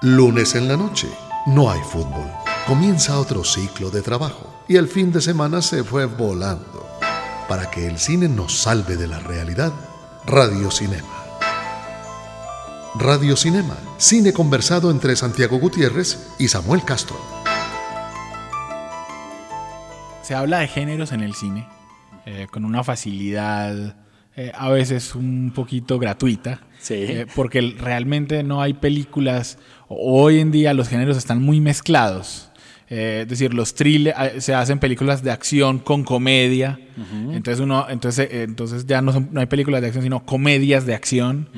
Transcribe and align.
Lunes 0.00 0.54
en 0.54 0.68
la 0.68 0.76
noche, 0.76 1.08
no 1.46 1.72
hay 1.72 1.80
fútbol. 1.80 2.30
Comienza 2.68 3.18
otro 3.18 3.42
ciclo 3.42 3.90
de 3.90 4.00
trabajo 4.00 4.46
y 4.68 4.76
el 4.76 4.86
fin 4.86 5.10
de 5.10 5.20
semana 5.20 5.60
se 5.60 5.82
fue 5.82 6.04
volando. 6.04 6.86
Para 7.48 7.68
que 7.68 7.88
el 7.88 7.98
cine 7.98 8.28
nos 8.28 8.56
salve 8.60 8.96
de 8.96 9.08
la 9.08 9.18
realidad, 9.18 9.72
Radio 10.24 10.70
Cinema. 10.70 11.08
Radio 12.94 13.36
Cinema, 13.36 13.76
cine 13.96 14.32
conversado 14.32 14.92
entre 14.92 15.16
Santiago 15.16 15.58
Gutiérrez 15.58 16.28
y 16.38 16.46
Samuel 16.46 16.84
Castro. 16.84 17.16
Se 20.22 20.36
habla 20.36 20.60
de 20.60 20.68
géneros 20.68 21.10
en 21.10 21.22
el 21.22 21.34
cine 21.34 21.66
eh, 22.24 22.46
con 22.52 22.64
una 22.64 22.84
facilidad 22.84 23.96
eh, 24.40 24.52
a 24.54 24.70
veces 24.70 25.16
un 25.16 25.50
poquito 25.52 25.98
gratuita. 25.98 26.60
Eh, 26.90 27.26
porque 27.34 27.74
realmente 27.76 28.44
no 28.44 28.62
hay 28.62 28.72
películas. 28.72 29.58
Hoy 29.88 30.38
en 30.38 30.52
día 30.52 30.74
los 30.74 30.88
géneros 30.88 31.16
están 31.16 31.42
muy 31.42 31.60
mezclados. 31.60 32.48
Eh, 32.88 33.22
es 33.22 33.28
decir, 33.28 33.52
los 33.52 33.74
thrillers, 33.74 34.44
se 34.44 34.54
hacen 34.54 34.78
películas 34.78 35.24
de 35.24 35.32
acción 35.32 35.80
con 35.80 36.04
comedia. 36.04 36.78
Entonces 37.32 37.58
uno, 37.58 37.86
entonces, 37.90 38.28
entonces 38.30 38.86
ya 38.86 39.02
no, 39.02 39.12
no, 39.32 39.40
hay 39.40 39.46
películas 39.46 39.80
de 39.80 39.88
acción, 39.88 40.04
sino 40.04 40.24
comedias 40.24 40.86
de 40.86 40.94
acción. 40.94 41.48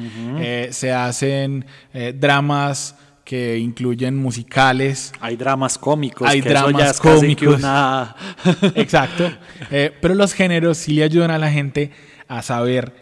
se 0.71 0.91
hacen 0.91 1.67
dramas 2.15 2.97
que 3.25 3.59
incluyen 3.59 4.17
musicales. 4.17 5.13
Hay 5.21 5.37
dramas 5.37 5.77
cómicos. 5.77 6.27
Hay 6.27 6.41
dramas 6.41 6.99
cómicos. 6.99 7.61
Exacto. 8.75 9.31
pero 9.69 10.15
los 10.15 10.33
géneros 10.33 10.79
sí 10.79 10.95
le 10.95 11.05
ayudan 11.05 11.31
a 11.31 11.37
la 11.37 11.51
gente 11.51 11.93
a 12.31 12.43
saber 12.43 12.95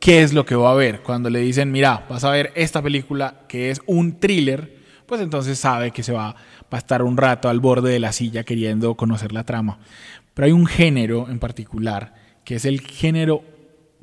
qué 0.00 0.22
es 0.22 0.32
lo 0.32 0.46
que 0.46 0.56
va 0.56 0.72
a 0.72 0.74
ver. 0.74 1.02
Cuando 1.02 1.28
le 1.28 1.40
dicen, 1.40 1.70
mira, 1.70 2.06
vas 2.08 2.24
a 2.24 2.30
ver 2.30 2.52
esta 2.56 2.80
película 2.80 3.42
que 3.46 3.70
es 3.70 3.82
un 3.86 4.18
thriller, 4.18 4.78
pues 5.04 5.20
entonces 5.20 5.58
sabe 5.58 5.90
que 5.90 6.02
se 6.02 6.12
va, 6.12 6.28
va 6.32 6.36
a 6.70 6.78
estar 6.78 7.02
un 7.02 7.18
rato 7.18 7.50
al 7.50 7.60
borde 7.60 7.92
de 7.92 8.00
la 8.00 8.12
silla 8.12 8.44
queriendo 8.44 8.96
conocer 8.96 9.32
la 9.32 9.44
trama. 9.44 9.78
Pero 10.32 10.46
hay 10.46 10.52
un 10.52 10.66
género 10.66 11.28
en 11.28 11.38
particular 11.38 12.14
que 12.44 12.54
es 12.54 12.64
el 12.64 12.80
género 12.80 13.44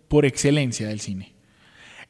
por 0.07 0.23
excelencia 0.25 0.87
del 0.87 0.99
cine. 0.99 1.33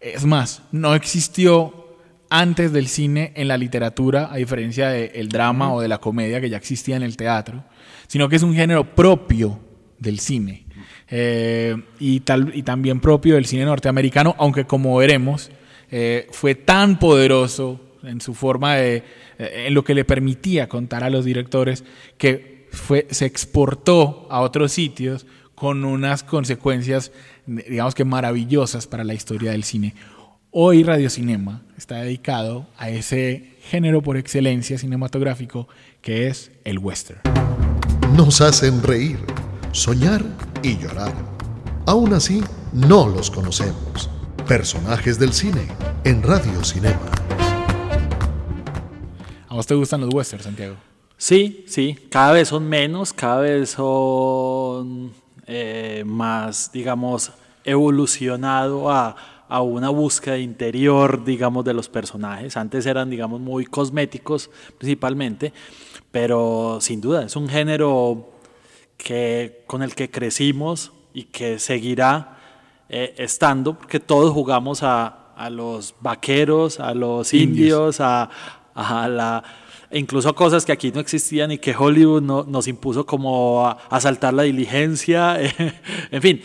Es 0.01 0.25
más, 0.25 0.61
no 0.73 0.95
existió 0.95 1.97
antes 2.29 2.73
del 2.73 2.87
cine 2.87 3.31
en 3.35 3.47
la 3.47 3.57
literatura, 3.57 4.29
a 4.31 4.35
diferencia 4.35 4.89
del 4.89 5.29
drama 5.29 5.73
o 5.73 5.79
de 5.79 5.87
la 5.87 5.99
comedia 5.99 6.41
que 6.41 6.49
ya 6.49 6.57
existía 6.57 6.97
en 6.97 7.03
el 7.03 7.15
teatro, 7.15 7.63
sino 8.07 8.27
que 8.27 8.35
es 8.35 8.43
un 8.43 8.53
género 8.53 8.95
propio 8.95 9.61
del 9.97 10.19
cine. 10.19 10.65
Eh, 11.11 11.75
y, 11.99 12.19
tal, 12.21 12.51
y 12.53 12.63
también 12.63 12.99
propio 12.99 13.35
del 13.35 13.45
cine 13.45 13.65
norteamericano, 13.65 14.35
aunque 14.37 14.65
como 14.65 14.95
veremos, 14.97 15.49
eh, 15.91 16.27
fue 16.31 16.55
tan 16.55 16.99
poderoso 16.99 17.79
en 18.03 18.21
su 18.21 18.33
forma 18.33 18.75
de, 18.75 19.03
eh, 19.39 19.65
en 19.67 19.73
lo 19.73 19.83
que 19.83 19.95
le 19.95 20.05
permitía 20.05 20.69
contar 20.69 21.03
a 21.03 21.09
los 21.09 21.25
directores, 21.25 21.83
que 22.17 22.67
fue, 22.71 23.07
se 23.09 23.25
exportó 23.25 24.27
a 24.29 24.41
otros 24.41 24.71
sitios 24.71 25.25
con 25.55 25.83
unas 25.83 26.23
consecuencias, 26.23 27.11
digamos 27.45 27.95
que 27.95 28.05
maravillosas 28.05 28.87
para 28.87 29.03
la 29.03 29.13
historia 29.13 29.51
del 29.51 29.63
cine. 29.63 29.95
Hoy 30.51 30.83
Radio 30.83 31.09
Cinema 31.09 31.63
está 31.77 31.97
dedicado 31.97 32.67
a 32.77 32.89
ese 32.89 33.57
género 33.61 34.01
por 34.01 34.17
excelencia 34.17 34.77
cinematográfico 34.77 35.67
que 36.01 36.27
es 36.27 36.51
el 36.63 36.79
western. 36.79 37.19
Nos 38.15 38.41
hacen 38.41 38.81
reír 38.81 39.19
soñar 39.71 40.23
y 40.61 40.77
llorar. 40.77 41.13
Aún 41.85 42.13
así, 42.13 42.43
no 42.73 43.07
los 43.07 43.31
conocemos. 43.31 44.09
Personajes 44.47 45.19
del 45.19 45.33
cine 45.33 45.67
en 46.03 46.21
Radio 46.23 46.63
Cinema. 46.63 47.11
¿A 49.47 49.55
vos 49.55 49.65
te 49.65 49.75
gustan 49.75 50.01
los 50.01 50.13
westerns, 50.13 50.45
Santiago? 50.45 50.75
Sí, 51.17 51.65
sí. 51.67 51.97
Cada 52.09 52.33
vez 52.33 52.49
son 52.49 52.67
menos, 52.67 53.13
cada 53.13 53.41
vez 53.41 53.71
son 53.71 55.11
eh, 55.47 56.03
más, 56.05 56.71
digamos, 56.71 57.31
evolucionado 57.63 58.89
a, 58.91 59.15
a 59.47 59.61
una 59.61 59.89
búsqueda 59.89 60.37
interior, 60.37 61.23
digamos, 61.23 61.65
de 61.65 61.73
los 61.73 61.89
personajes. 61.89 62.55
Antes 62.55 62.85
eran, 62.85 63.09
digamos, 63.09 63.41
muy 63.41 63.65
cosméticos 63.65 64.49
principalmente, 64.77 65.51
pero 66.11 66.77
sin 66.81 67.01
duda 67.01 67.23
es 67.23 67.35
un 67.35 67.49
género 67.49 68.38
que, 68.99 69.63
con 69.65 69.81
el 69.81 69.95
que 69.95 70.11
crecimos 70.11 70.91
y 71.13 71.23
que 71.23 71.57
seguirá 71.57 72.37
eh, 72.89 73.15
estando, 73.17 73.77
porque 73.77 73.99
todos 73.99 74.33
jugamos 74.33 74.83
a, 74.83 75.33
a, 75.35 75.49
los 75.49 75.95
vaqueros, 76.01 76.79
a 76.79 76.93
los 76.93 77.33
indios, 77.33 78.01
a, 78.01 78.29
a, 78.75 79.07
la 79.07 79.43
incluso 79.91 80.35
cosas 80.35 80.65
que 80.65 80.71
aquí 80.71 80.91
no 80.91 80.99
existían 80.99 81.51
y 81.51 81.57
que 81.57 81.75
Hollywood 81.75 82.21
no, 82.21 82.43
nos 82.43 82.67
impuso 82.67 83.07
como 83.07 83.67
asaltar 83.89 84.33
la 84.35 84.43
diligencia, 84.43 85.37
en 86.11 86.21
fin, 86.21 86.41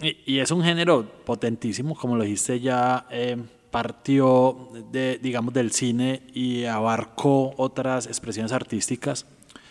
y, 0.00 0.38
es 0.38 0.50
un 0.50 0.64
género 0.64 1.04
potentísimo, 1.24 1.94
como 1.94 2.16
lo 2.16 2.24
dijiste 2.24 2.58
ya, 2.58 3.06
eh, 3.10 3.36
partió 3.70 4.70
de, 4.90 5.18
digamos, 5.22 5.52
del 5.52 5.72
cine 5.72 6.22
y 6.32 6.64
abarcó 6.64 7.54
otras 7.56 8.06
expresiones 8.06 8.52
artísticas 8.52 9.26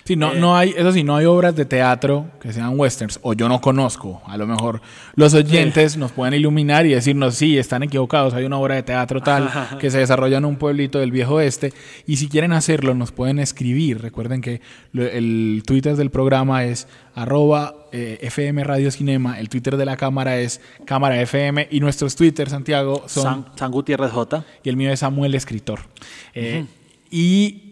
Sí, 0.08 0.16
no, 0.16 0.34
no 0.34 0.56
hay, 0.56 0.74
eso 0.78 0.94
sí, 0.94 1.04
no 1.04 1.18
hay 1.18 1.26
obras 1.26 1.54
de 1.54 1.66
teatro 1.66 2.28
que 2.40 2.54
sean 2.54 2.80
westerns, 2.80 3.20
o 3.24 3.34
yo 3.34 3.50
no 3.50 3.60
conozco. 3.60 4.22
A 4.26 4.38
lo 4.38 4.48
mejor 4.48 4.80
los 5.16 5.34
oyentes 5.34 5.98
nos 5.98 6.14
pueden 6.14 6.34
iluminar 6.34 6.86
y 6.86 6.94
decirnos, 6.94 7.36
sí, 7.36 7.58
están 7.58 7.84
equivocados, 7.84 8.34
hay 8.34 8.46
una 8.46 8.58
obra 8.58 8.76
de 8.76 8.84
teatro 8.84 9.20
tal 9.20 9.52
que 9.82 9.92
se 9.92 9.98
desarrolla 9.98 10.38
en 10.38 10.46
un 10.46 10.56
pueblito 10.56 11.00
del 11.00 11.12
viejo 11.12 11.34
oeste. 11.36 11.74
Y 12.06 12.16
si 12.16 12.30
quieren 12.30 12.54
hacerlo, 12.54 12.94
nos 12.94 13.12
pueden 13.12 13.38
escribir. 13.38 14.02
Recuerden 14.02 14.40
que 14.40 14.62
el 14.94 15.64
Twitter 15.66 15.98
del 15.98 16.10
programa 16.10 16.64
es 16.64 16.88
arroba 17.14 17.76
eh, 17.92 18.20
FM 18.22 18.64
Radio 18.64 18.92
Cinema, 18.92 19.42
el 19.42 19.50
Twitter 19.50 19.76
de 19.76 19.84
la 19.84 19.98
cámara 19.98 20.40
es 20.40 20.62
Cámara 20.86 21.22
FM 21.22 21.68
y 21.70 21.82
nuestros 21.82 22.16
Twitter, 22.16 22.50
Santiago, 22.50 23.04
son 23.08 23.48
San, 23.58 23.72
Gutiérrez 23.72 24.12
J. 24.12 24.46
Y 24.64 24.70
el 24.70 24.78
mío 24.78 24.90
es 24.90 25.02
Samuel 25.02 25.36
Escritor. 25.36 25.82
Eh, 26.34 26.64
y 27.12 27.67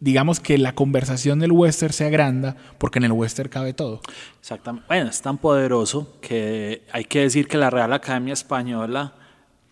digamos 0.00 0.40
que 0.40 0.58
la 0.58 0.74
conversación 0.74 1.38
del 1.40 1.52
western 1.52 1.92
se 1.92 2.06
agranda 2.06 2.56
porque 2.78 2.98
en 2.98 3.04
el 3.04 3.12
western 3.12 3.48
cabe 3.48 3.72
todo. 3.72 4.00
Exactamente. 4.40 4.86
Bueno, 4.88 5.10
es 5.10 5.20
tan 5.20 5.38
poderoso 5.38 6.16
que 6.20 6.82
hay 6.92 7.04
que 7.04 7.20
decir 7.20 7.48
que 7.48 7.58
la 7.58 7.70
Real 7.70 7.92
Academia 7.92 8.32
Española 8.32 9.14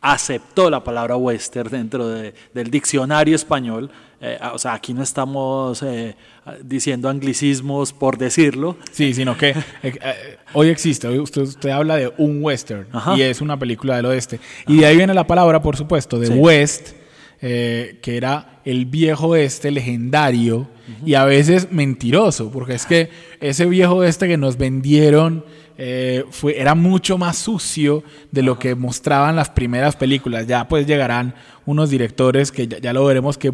aceptó 0.01 0.71
la 0.71 0.85
palabra 0.85 1.17
western 1.17 1.71
dentro 1.71 2.09
del 2.09 2.71
diccionario 2.71 3.35
español. 3.35 3.91
Eh, 4.21 4.39
o 4.53 4.59
sea, 4.59 4.75
aquí 4.75 4.95
no 4.95 5.03
estamos 5.03 5.83
eh, 5.83 6.17
diciendo 6.63 7.09
anglicismos 7.09 7.93
por 7.93 8.17
decirlo. 8.17 8.77
Sí, 8.93 9.13
sino 9.15 9.37
que 9.37 9.55
eh, 9.83 10.39
hoy 10.55 10.69
existe, 10.69 11.09
usted, 11.19 11.43
usted, 11.43 11.71
habla 11.71 11.97
de 11.97 12.13
un 12.17 12.43
western 12.43 12.87
y 13.17 13.23
es 13.23 13.41
una 13.41 13.59
película 13.59 13.97
del 13.97 14.07
oeste. 14.07 14.41
Y 14.67 14.79
de 14.79 14.87
ahí 14.87 14.97
viene 14.97 15.13
la 15.13 15.27
palabra, 15.27 15.61
por 15.61 15.77
supuesto, 15.77 16.19
de 16.19 16.31
west 16.31 17.06
eh, 17.41 17.99
que 18.03 18.17
era 18.17 18.61
el 18.65 18.87
viejo 18.87 19.37
este 19.37 19.71
legendario 19.71 20.69
y 21.05 21.15
a 21.15 21.25
veces 21.25 21.73
mentiroso, 21.73 22.51
porque 22.51 22.75
es 22.75 22.87
que 22.87 23.11
ese 23.41 23.67
viejo 23.67 24.05
este 24.05 24.29
que 24.29 24.37
nos 24.37 24.57
vendieron 24.57 25.45
eh, 25.79 26.25
fue, 26.31 26.59
era 26.61 26.75
mucho 26.75 27.19
más 27.19 27.37
sucio 27.37 28.03
de 28.31 28.43
lo 28.43 28.59
que 28.59 28.75
mostraban 28.75 29.37
las 29.37 29.51
primeras 29.51 29.97
películas. 29.97 30.47
Ya 30.47 30.69
pues 30.69 30.87
llegarán 30.87 31.35
unos 31.67 31.91
directores 31.91 32.53
que 32.53 32.69
ya, 32.69 32.93
lo 32.93 33.05
veremos 33.05 33.37
que 33.37 33.53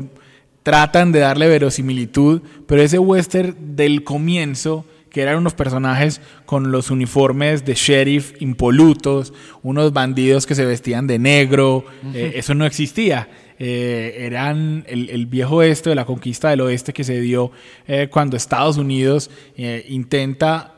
tratan 0.63 1.11
de 1.11 1.21
darle 1.21 1.49
verosimilitud, 1.49 2.43
pero 2.67 2.83
ese 2.83 2.99
western 2.99 3.77
del 3.77 4.05
comienzo 4.05 4.85
que 5.11 5.21
eran 5.21 5.37
unos 5.37 5.55
personajes 5.55 6.21
con 6.47 6.73
los 6.73 6.91
uniformes 6.91 7.65
de 7.65 7.75
sheriff 7.75 8.41
impolutos, 8.41 9.35
unos 9.63 9.93
bandidos 9.93 10.47
que 10.47 10.55
se 10.55 10.65
vestían 10.65 11.07
de 11.07 11.19
negro, 11.19 11.85
eh, 12.15 12.33
eso 12.37 12.55
no 12.55 12.65
existía. 12.65 13.29
Eh, 13.65 14.27
eran 14.27 14.83
el, 14.89 15.27
viejo 15.27 15.59
oeste 15.59 15.91
de 15.91 15.95
la 15.95 16.05
conquista 16.05 16.51
del 16.51 16.63
oeste 16.63 16.93
que 16.93 17.05
se 17.05 17.21
dio 17.21 17.53
eh, 17.87 18.09
cuando 18.11 18.37
Estados 18.37 18.77
Unidos 18.77 19.31
eh, 19.57 19.87
intenta 19.89 20.75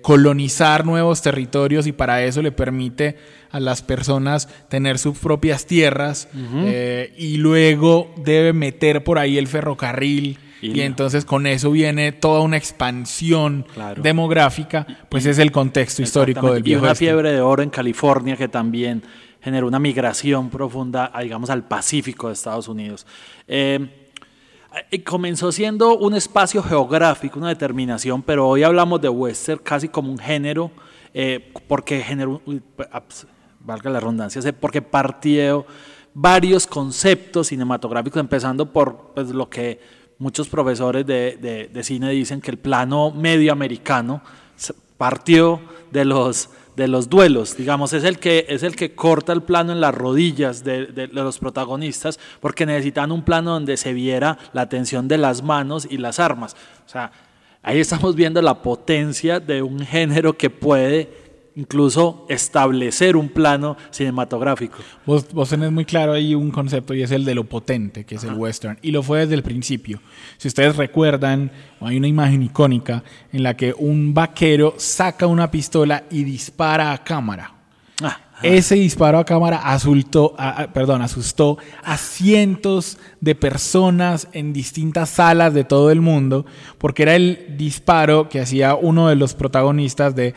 colonizar 0.00 0.86
nuevos 0.86 1.20
territorios 1.20 1.86
y 1.86 1.92
para 1.92 2.24
eso 2.24 2.40
le 2.40 2.52
permite 2.52 3.16
a 3.50 3.60
las 3.60 3.82
personas 3.82 4.48
tener 4.70 4.98
sus 4.98 5.18
propias 5.18 5.66
tierras 5.66 6.28
y 7.18 7.36
luego 7.36 8.14
debe 8.16 8.54
meter 8.54 9.04
por 9.04 9.18
ahí 9.18 9.36
el 9.36 9.46
ferrocarril. 9.46 10.38
Y, 10.62 10.80
entonces 10.80 11.26
con 11.26 11.46
eso 11.46 11.70
viene 11.70 12.12
toda 12.12 12.40
una 12.40 12.56
expansión 12.56 13.66
demográfica, 14.02 14.86
pues 15.10 15.26
es 15.26 15.38
el 15.38 15.52
contexto 15.52 16.00
histórico 16.00 16.54
del 16.54 16.62
viejo. 16.62 16.80
Y 16.80 16.84
una 16.86 16.94
fiebre 16.94 17.32
de 17.32 17.42
oro 17.42 17.62
en 17.62 17.68
California 17.68 18.38
que 18.38 18.48
también 18.48 19.02
generó 19.46 19.68
una 19.68 19.78
migración 19.78 20.50
profunda, 20.50 21.12
digamos, 21.22 21.50
al 21.50 21.62
Pacífico 21.62 22.26
de 22.26 22.32
Estados 22.32 22.66
Unidos. 22.66 23.06
Eh, 23.46 24.10
comenzó 25.04 25.52
siendo 25.52 25.96
un 25.96 26.16
espacio 26.16 26.64
geográfico, 26.64 27.38
una 27.38 27.50
determinación, 27.50 28.24
pero 28.24 28.48
hoy 28.48 28.64
hablamos 28.64 29.00
de 29.00 29.08
western 29.08 29.60
casi 29.62 29.88
como 29.88 30.10
un 30.10 30.18
género, 30.18 30.72
eh, 31.14 31.52
porque 31.68 32.00
generó, 32.00 32.42
valga 33.60 33.88
la 33.88 34.00
redundancia, 34.00 34.42
porque 34.58 34.82
partió 34.82 35.64
varios 36.12 36.66
conceptos 36.66 37.46
cinematográficos, 37.46 38.18
empezando 38.18 38.72
por 38.72 39.12
pues, 39.14 39.28
lo 39.28 39.48
que 39.48 39.78
muchos 40.18 40.48
profesores 40.48 41.06
de, 41.06 41.68
de, 41.72 41.84
cine 41.84 42.10
dicen 42.10 42.40
que 42.40 42.50
el 42.50 42.58
plano 42.58 43.12
medio 43.12 43.52
americano 43.52 44.22
partió 44.96 45.60
de 45.92 46.04
los 46.04 46.50
de 46.76 46.88
los 46.88 47.08
duelos, 47.08 47.56
digamos, 47.56 47.92
es 47.94 48.04
el 48.04 48.18
que 48.18 48.44
es 48.48 48.62
el 48.62 48.76
que 48.76 48.94
corta 48.94 49.32
el 49.32 49.42
plano 49.42 49.72
en 49.72 49.80
las 49.80 49.94
rodillas 49.94 50.62
de, 50.62 50.86
de, 50.86 51.08
los 51.08 51.38
protagonistas 51.38 52.20
porque 52.40 52.66
necesitan 52.66 53.12
un 53.12 53.22
plano 53.22 53.52
donde 53.52 53.76
se 53.78 53.94
viera 53.94 54.38
la 54.52 54.68
tensión 54.68 55.08
de 55.08 55.16
las 55.16 55.42
manos 55.42 55.88
y 55.90 55.96
las 55.96 56.20
armas. 56.20 56.54
O 56.84 56.88
sea, 56.88 57.10
ahí 57.62 57.80
estamos 57.80 58.14
viendo 58.14 58.42
la 58.42 58.62
potencia 58.62 59.40
de 59.40 59.62
un 59.62 59.80
género 59.80 60.36
que 60.36 60.50
puede 60.50 61.25
incluso 61.56 62.26
establecer 62.28 63.16
un 63.16 63.28
plano 63.28 63.76
cinematográfico. 63.90 64.78
Vos, 65.04 65.26
vos 65.32 65.48
tenés 65.48 65.72
muy 65.72 65.84
claro 65.84 66.12
ahí 66.12 66.34
un 66.34 66.50
concepto 66.50 66.94
y 66.94 67.02
es 67.02 67.10
el 67.10 67.24
de 67.24 67.34
lo 67.34 67.44
potente, 67.44 68.04
que 68.04 68.14
es 68.16 68.24
el 68.24 68.34
western, 68.34 68.78
y 68.82 68.92
lo 68.92 69.02
fue 69.02 69.20
desde 69.20 69.34
el 69.34 69.42
principio. 69.42 70.00
Si 70.36 70.48
ustedes 70.48 70.76
recuerdan, 70.76 71.50
hay 71.80 71.96
una 71.96 72.08
imagen 72.08 72.42
icónica 72.42 73.02
en 73.32 73.42
la 73.42 73.56
que 73.56 73.74
un 73.76 74.14
vaquero 74.14 74.74
saca 74.76 75.26
una 75.26 75.50
pistola 75.50 76.04
y 76.10 76.24
dispara 76.24 76.92
a 76.92 77.02
cámara. 77.02 77.52
Ah. 78.02 78.20
Ese 78.42 78.74
disparo 78.74 79.18
a 79.18 79.24
cámara 79.24 79.56
asustó, 79.56 80.34
perdón, 80.74 81.02
asustó 81.02 81.58
a 81.82 81.96
cientos 81.96 82.98
de 83.20 83.34
personas 83.34 84.28
en 84.32 84.52
distintas 84.52 85.10
salas 85.10 85.54
de 85.54 85.64
todo 85.64 85.90
el 85.90 86.00
mundo, 86.00 86.44
porque 86.78 87.04
era 87.04 87.16
el 87.16 87.56
disparo 87.56 88.28
que 88.28 88.40
hacía 88.40 88.74
uno 88.74 89.08
de 89.08 89.16
los 89.16 89.34
protagonistas 89.34 90.14
de, 90.14 90.34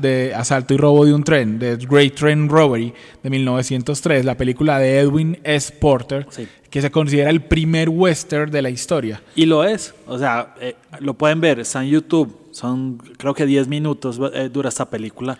de 0.00 0.34
Asalto 0.34 0.74
y 0.74 0.76
Robo 0.76 1.04
de 1.04 1.14
un 1.14 1.24
Tren, 1.24 1.58
de 1.58 1.76
Great 1.76 2.14
Train 2.14 2.48
Robbery 2.48 2.92
de 3.22 3.30
1903, 3.30 4.24
la 4.24 4.36
película 4.36 4.78
de 4.78 4.98
Edwin 4.98 5.38
S. 5.42 5.72
Porter, 5.72 6.26
que 6.68 6.82
se 6.82 6.90
considera 6.90 7.30
el 7.30 7.42
primer 7.42 7.88
western 7.88 8.50
de 8.50 8.62
la 8.62 8.70
historia. 8.70 9.22
Y 9.34 9.46
lo 9.46 9.64
es, 9.64 9.94
o 10.06 10.18
sea, 10.18 10.54
eh, 10.60 10.76
lo 11.00 11.14
pueden 11.14 11.40
ver, 11.40 11.60
está 11.60 11.82
en 11.82 11.90
YouTube 11.90 12.45
son 12.56 12.96
creo 13.18 13.34
que 13.34 13.44
10 13.44 13.68
minutos 13.68 14.18
eh, 14.32 14.48
dura 14.48 14.70
esta 14.70 14.88
película. 14.88 15.38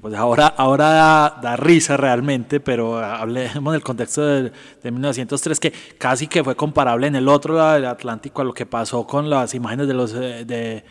Pues 0.00 0.14
ahora, 0.14 0.48
ahora 0.48 1.38
da, 1.40 1.56
risa 1.56 1.96
realmente, 1.96 2.58
pero 2.58 2.98
hablemos 2.98 3.72
del 3.72 3.82
contexto 3.82 4.22
de, 4.24 4.50
1903, 4.82 5.60
que 5.60 5.72
casi 5.96 6.26
que 6.26 6.42
fue 6.42 6.56
comparable 6.56 7.06
en 7.06 7.16
el 7.16 7.28
otro 7.28 7.54
lado 7.54 7.74
del 7.74 7.86
Atlántico 7.86 8.42
a 8.42 8.44
lo 8.44 8.52
que 8.52 8.66
pasó 8.66 9.06
con 9.06 9.30
las 9.30 9.54
imágenes 9.54 9.86
de 9.86 9.94
los, 9.94 10.12
eh, 10.14 10.44
de, 10.44 10.84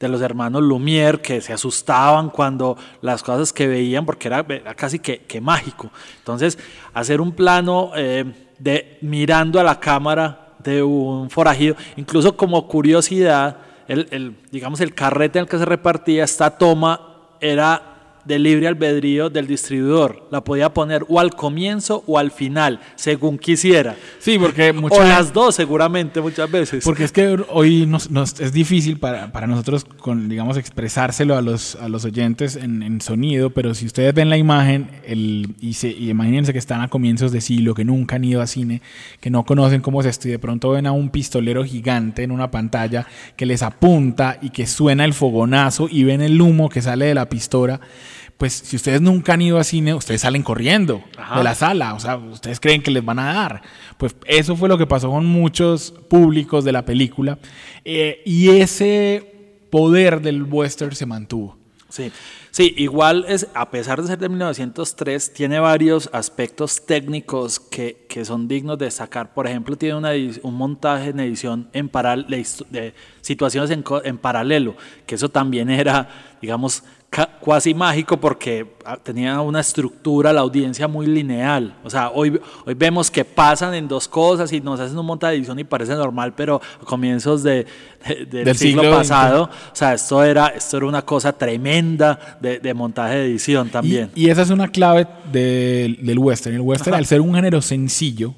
de 0.00 0.08
los 0.08 0.22
hermanos 0.22 0.62
Lumière, 0.62 1.20
que 1.20 1.42
se 1.42 1.52
asustaban 1.52 2.30
cuando 2.30 2.76
las 3.02 3.22
cosas 3.22 3.52
que 3.52 3.66
veían, 3.66 4.06
porque 4.06 4.28
era, 4.28 4.44
casi 4.74 4.98
que, 4.98 5.20
que, 5.20 5.40
mágico. 5.42 5.90
Entonces, 6.18 6.58
hacer 6.94 7.20
un 7.20 7.32
plano 7.32 7.90
eh, 7.94 8.24
de 8.58 8.98
mirando 9.02 9.60
a 9.60 9.62
la 9.62 9.78
cámara 9.78 10.54
de 10.58 10.82
un 10.82 11.28
forajido, 11.28 11.76
incluso 11.96 12.36
como 12.36 12.66
curiosidad, 12.66 13.67
el, 13.88 14.06
el, 14.10 14.36
digamos, 14.50 14.80
el 14.80 14.94
carrete 14.94 15.38
en 15.38 15.44
el 15.44 15.48
que 15.48 15.58
se 15.58 15.64
repartía 15.64 16.24
esta 16.24 16.56
toma 16.56 17.16
era 17.40 17.87
de 18.28 18.38
libre 18.38 18.68
albedrío 18.68 19.30
del 19.30 19.46
distribuidor. 19.46 20.28
La 20.30 20.44
podía 20.44 20.72
poner 20.74 21.04
o 21.08 21.18
al 21.18 21.34
comienzo 21.34 22.04
o 22.06 22.18
al 22.18 22.30
final, 22.30 22.78
según 22.94 23.38
quisiera. 23.38 23.96
Sí, 24.18 24.38
porque 24.38 24.72
muchas... 24.74 24.98
O 24.98 25.02
las 25.02 25.32
dos 25.32 25.54
seguramente 25.54 26.20
muchas 26.20 26.50
veces. 26.50 26.84
Porque 26.84 27.04
es 27.04 27.12
que 27.12 27.38
hoy 27.48 27.86
nos, 27.86 28.10
es 28.38 28.52
difícil 28.52 28.98
para, 28.98 29.32
para, 29.32 29.46
nosotros, 29.46 29.84
con, 29.84 30.28
digamos, 30.28 30.58
expresárselo 30.58 31.36
a 31.36 31.42
los, 31.42 31.76
a 31.76 31.88
los 31.88 32.04
oyentes 32.04 32.56
en, 32.56 32.82
en 32.82 33.00
sonido, 33.00 33.48
pero 33.50 33.74
si 33.74 33.86
ustedes 33.86 34.12
ven 34.12 34.28
la 34.28 34.36
imagen 34.36 34.90
el, 35.06 35.54
y, 35.60 35.72
se, 35.72 35.88
y 35.88 36.10
imagínense 36.10 36.52
que 36.52 36.58
están 36.58 36.82
a 36.82 36.88
comienzos 36.88 37.32
de 37.32 37.40
siglo, 37.40 37.74
que 37.74 37.86
nunca 37.86 38.16
han 38.16 38.24
ido 38.24 38.42
a 38.42 38.46
cine, 38.46 38.82
que 39.20 39.30
no 39.30 39.46
conocen 39.46 39.80
cómo 39.80 40.02
es 40.02 40.06
esto 40.06 40.28
y 40.28 40.32
de 40.32 40.38
pronto 40.38 40.70
ven 40.70 40.86
a 40.86 40.92
un 40.92 41.08
pistolero 41.08 41.64
gigante 41.64 42.24
en 42.24 42.30
una 42.30 42.50
pantalla 42.50 43.06
que 43.36 43.46
les 43.46 43.62
apunta 43.62 44.38
y 44.42 44.50
que 44.50 44.66
suena 44.66 45.06
el 45.06 45.14
fogonazo 45.14 45.88
y 45.90 46.04
ven 46.04 46.20
el 46.20 46.38
humo 46.38 46.68
que 46.68 46.82
sale 46.82 47.06
de 47.06 47.14
la 47.14 47.30
pistola 47.30 47.80
pues 48.38 48.52
si 48.52 48.76
ustedes 48.76 49.00
nunca 49.00 49.34
han 49.34 49.42
ido 49.42 49.58
a 49.58 49.64
cine, 49.64 49.94
ustedes 49.94 50.20
salen 50.20 50.44
corriendo 50.44 51.02
de 51.36 51.42
la 51.42 51.56
sala, 51.56 51.94
o 51.94 52.00
sea, 52.00 52.16
ustedes 52.16 52.60
creen 52.60 52.82
que 52.82 52.92
les 52.92 53.04
van 53.04 53.18
a 53.18 53.34
dar. 53.34 53.62
Pues 53.98 54.14
eso 54.26 54.54
fue 54.54 54.68
lo 54.68 54.78
que 54.78 54.86
pasó 54.86 55.10
con 55.10 55.26
muchos 55.26 55.90
públicos 56.08 56.64
de 56.64 56.70
la 56.70 56.84
película 56.84 57.38
eh, 57.84 58.22
y 58.24 58.50
ese 58.50 59.66
poder 59.70 60.22
del 60.22 60.44
western 60.44 60.94
se 60.94 61.04
mantuvo. 61.04 61.58
Sí, 61.88 62.12
sí, 62.50 62.74
igual 62.76 63.24
es, 63.28 63.48
a 63.54 63.70
pesar 63.70 64.02
de 64.02 64.08
ser 64.08 64.18
de 64.18 64.28
1903, 64.28 65.32
tiene 65.32 65.58
varios 65.58 66.10
aspectos 66.12 66.84
técnicos 66.84 67.58
que, 67.58 68.04
que 68.08 68.26
son 68.26 68.46
dignos 68.46 68.78
de 68.78 68.90
sacar. 68.90 69.32
Por 69.32 69.46
ejemplo, 69.46 69.74
tiene 69.74 69.96
una, 69.96 70.10
un 70.42 70.54
montaje 70.54 71.10
en 71.10 71.20
edición 71.20 71.70
en 71.72 71.88
paral, 71.88 72.26
de 72.28 72.94
situaciones 73.22 73.70
en, 73.70 73.82
en 74.04 74.18
paralelo, 74.18 74.76
que 75.06 75.14
eso 75.14 75.30
también 75.30 75.70
era, 75.70 76.36
digamos, 76.42 76.84
cuasi 77.40 77.72
mágico 77.74 78.18
porque 78.18 78.66
ah, 78.84 78.98
tenía 79.02 79.40
una 79.40 79.60
estructura, 79.60 80.32
la 80.32 80.42
audiencia 80.42 80.86
muy 80.86 81.06
lineal. 81.06 81.74
O 81.82 81.90
sea, 81.90 82.10
hoy, 82.10 82.38
hoy 82.66 82.74
vemos 82.74 83.10
que 83.10 83.24
pasan 83.24 83.74
en 83.74 83.88
dos 83.88 84.06
cosas 84.06 84.52
y 84.52 84.60
nos 84.60 84.78
hacen 84.78 84.98
un 84.98 85.06
montaje 85.06 85.32
de 85.32 85.38
edición 85.38 85.58
y 85.58 85.64
parece 85.64 85.94
normal, 85.94 86.34
pero 86.36 86.60
a 86.80 86.84
comienzos 86.84 87.42
de, 87.42 87.66
del, 88.30 88.56
siglo, 88.56 88.90
pasado, 88.90 89.44
o 89.44 89.76
sea, 89.76 89.94
esto 89.94 90.22
era, 90.22 90.48
esto 90.48 90.76
era 90.76 90.86
una 90.86 91.02
cosa 91.02 91.32
tremenda 91.32 92.38
de, 92.40 92.74
montaje 92.74 93.16
de 93.16 93.24
edición 93.26 93.70
también. 93.70 94.10
Y, 94.14 94.28
esa 94.28 94.42
es 94.42 94.50
una 94.50 94.68
clave 94.68 95.06
del 95.32 96.18
western. 96.18 96.54
El 96.54 96.60
western, 96.60 96.94
al 96.94 97.06
ser 97.06 97.20
un 97.20 97.34
género 97.34 97.62
sencillo, 97.62 98.34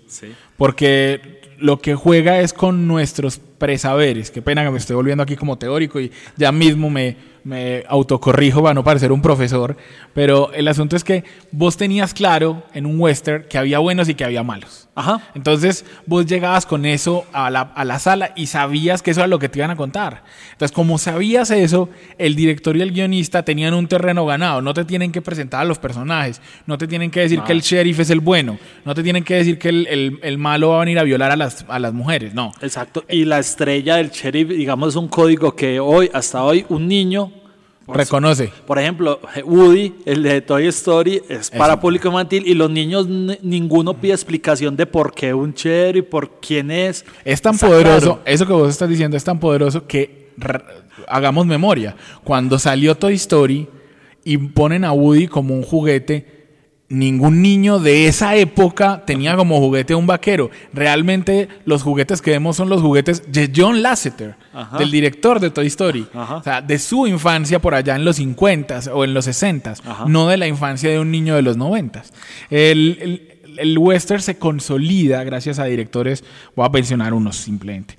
porque 0.56 1.40
lo 1.58 1.80
que 1.80 1.94
juega 1.94 2.40
es 2.40 2.52
con 2.52 2.86
nuestros 2.86 3.40
presaberes. 3.60 4.30
Qué 4.32 4.40
pena 4.40 4.64
que 4.64 4.70
me 4.70 4.78
estoy 4.78 4.96
volviendo 4.96 5.22
aquí 5.22 5.36
como 5.36 5.58
teórico 5.58 6.00
y 6.00 6.10
ya 6.36 6.50
mismo 6.50 6.90
me 6.90 7.16
me 7.44 7.84
autocorrijo 7.88 8.62
para 8.62 8.74
no 8.74 8.84
parecer 8.84 9.12
un 9.12 9.22
profesor, 9.22 9.76
pero 10.14 10.52
el 10.52 10.68
asunto 10.68 10.96
es 10.96 11.04
que 11.04 11.24
vos 11.52 11.76
tenías 11.76 12.14
claro 12.14 12.62
en 12.74 12.86
un 12.86 13.00
western 13.00 13.44
que 13.48 13.58
había 13.58 13.78
buenos 13.78 14.08
y 14.08 14.14
que 14.14 14.24
había 14.24 14.42
malos. 14.42 14.88
Ajá. 14.94 15.22
Entonces 15.34 15.84
vos 16.04 16.26
llegabas 16.26 16.66
con 16.66 16.84
eso 16.84 17.24
a 17.32 17.48
la, 17.48 17.60
a 17.60 17.84
la, 17.84 17.98
sala 17.98 18.32
y 18.36 18.48
sabías 18.48 19.02
que 19.02 19.12
eso 19.12 19.20
era 19.20 19.28
lo 19.28 19.38
que 19.38 19.48
te 19.48 19.60
iban 19.60 19.70
a 19.70 19.76
contar. 19.76 20.24
Entonces, 20.52 20.74
como 20.74 20.98
sabías 20.98 21.50
eso, 21.50 21.88
el 22.18 22.34
director 22.34 22.76
y 22.76 22.82
el 22.82 22.92
guionista 22.92 23.42
tenían 23.44 23.72
un 23.72 23.86
terreno 23.86 24.26
ganado. 24.26 24.60
No 24.60 24.74
te 24.74 24.84
tienen 24.84 25.12
que 25.12 25.22
presentar 25.22 25.62
a 25.62 25.64
los 25.64 25.78
personajes, 25.78 26.42
no 26.66 26.76
te 26.76 26.86
tienen 26.86 27.10
que 27.10 27.20
decir 27.20 27.40
que 27.42 27.52
el 27.52 27.62
sheriff 27.62 28.00
es 28.00 28.10
el 28.10 28.20
bueno, 28.20 28.58
no 28.84 28.94
te 28.94 29.02
tienen 29.02 29.24
que 29.24 29.36
decir 29.36 29.58
que 29.58 29.70
el, 29.70 29.86
el, 29.86 30.18
el, 30.22 30.38
malo 30.38 30.70
va 30.70 30.76
a 30.76 30.80
venir 30.80 30.98
a 30.98 31.02
violar 31.04 31.30
a 31.30 31.36
las, 31.36 31.64
a 31.68 31.78
las 31.78 31.94
mujeres, 31.94 32.34
no. 32.34 32.52
Exacto. 32.60 33.04
Y 33.08 33.24
la 33.24 33.38
estrella 33.50 33.96
del 33.96 34.10
sheriff, 34.10 34.48
digamos, 34.48 34.90
es 34.90 34.96
un 34.96 35.08
código 35.08 35.54
que 35.54 35.80
hoy, 35.80 36.10
hasta 36.12 36.42
hoy, 36.42 36.64
un 36.68 36.86
niño 36.88 37.32
Reconoce. 37.92 38.52
Por 38.66 38.78
ejemplo, 38.78 39.20
Woody, 39.44 39.94
el 40.04 40.22
de 40.22 40.40
Toy 40.40 40.66
Story, 40.68 41.22
es 41.28 41.50
para 41.50 41.80
público 41.80 42.08
infantil 42.08 42.44
y 42.46 42.54
los 42.54 42.70
niños 42.70 43.08
ninguno 43.08 43.94
pide 43.94 44.12
explicación 44.12 44.76
de 44.76 44.86
por 44.86 45.12
qué 45.12 45.34
un 45.34 45.54
y 45.94 46.02
por 46.02 46.40
quién 46.40 46.70
es. 46.70 47.04
Es 47.24 47.42
tan 47.42 47.58
poderoso, 47.58 48.20
eso 48.24 48.46
que 48.46 48.52
vos 48.52 48.70
estás 48.70 48.88
diciendo 48.88 49.16
es 49.16 49.24
tan 49.24 49.40
poderoso 49.40 49.86
que 49.86 50.30
hagamos 51.08 51.46
memoria. 51.46 51.96
Cuando 52.22 52.58
salió 52.58 52.94
Toy 52.94 53.14
Story 53.14 53.68
y 54.24 54.36
ponen 54.36 54.84
a 54.84 54.92
Woody 54.92 55.26
como 55.26 55.54
un 55.54 55.62
juguete, 55.62 56.39
ningún 56.90 57.40
niño 57.40 57.78
de 57.78 58.08
esa 58.08 58.34
época 58.34 59.04
tenía 59.06 59.36
como 59.36 59.58
juguete 59.60 59.94
un 59.94 60.08
vaquero. 60.08 60.50
Realmente 60.74 61.48
los 61.64 61.82
juguetes 61.82 62.20
que 62.20 62.32
vemos 62.32 62.56
son 62.56 62.68
los 62.68 62.82
juguetes 62.82 63.32
de 63.32 63.50
John 63.54 63.80
Lasseter, 63.80 64.34
del 64.76 64.90
director 64.90 65.40
de 65.40 65.50
Toy 65.50 65.68
Story. 65.68 66.06
O 66.12 66.42
sea, 66.42 66.60
de 66.60 66.78
su 66.78 67.06
infancia 67.06 67.60
por 67.60 67.74
allá 67.74 67.94
en 67.94 68.04
los 68.04 68.16
50 68.16 68.80
o 68.92 69.04
en 69.04 69.14
los 69.14 69.24
60, 69.24 69.74
no 70.06 70.28
de 70.28 70.36
la 70.36 70.48
infancia 70.48 70.90
de 70.90 70.98
un 70.98 71.10
niño 71.12 71.36
de 71.36 71.42
los 71.42 71.56
90. 71.56 72.02
El, 72.50 73.38
el, 73.56 73.78
western 73.78 74.20
se 74.20 74.36
consolida 74.38 75.22
gracias 75.22 75.60
a 75.60 75.64
directores, 75.64 76.24
voy 76.56 76.66
a 76.66 76.70
mencionar 76.70 77.14
unos 77.14 77.36
simplemente, 77.36 77.96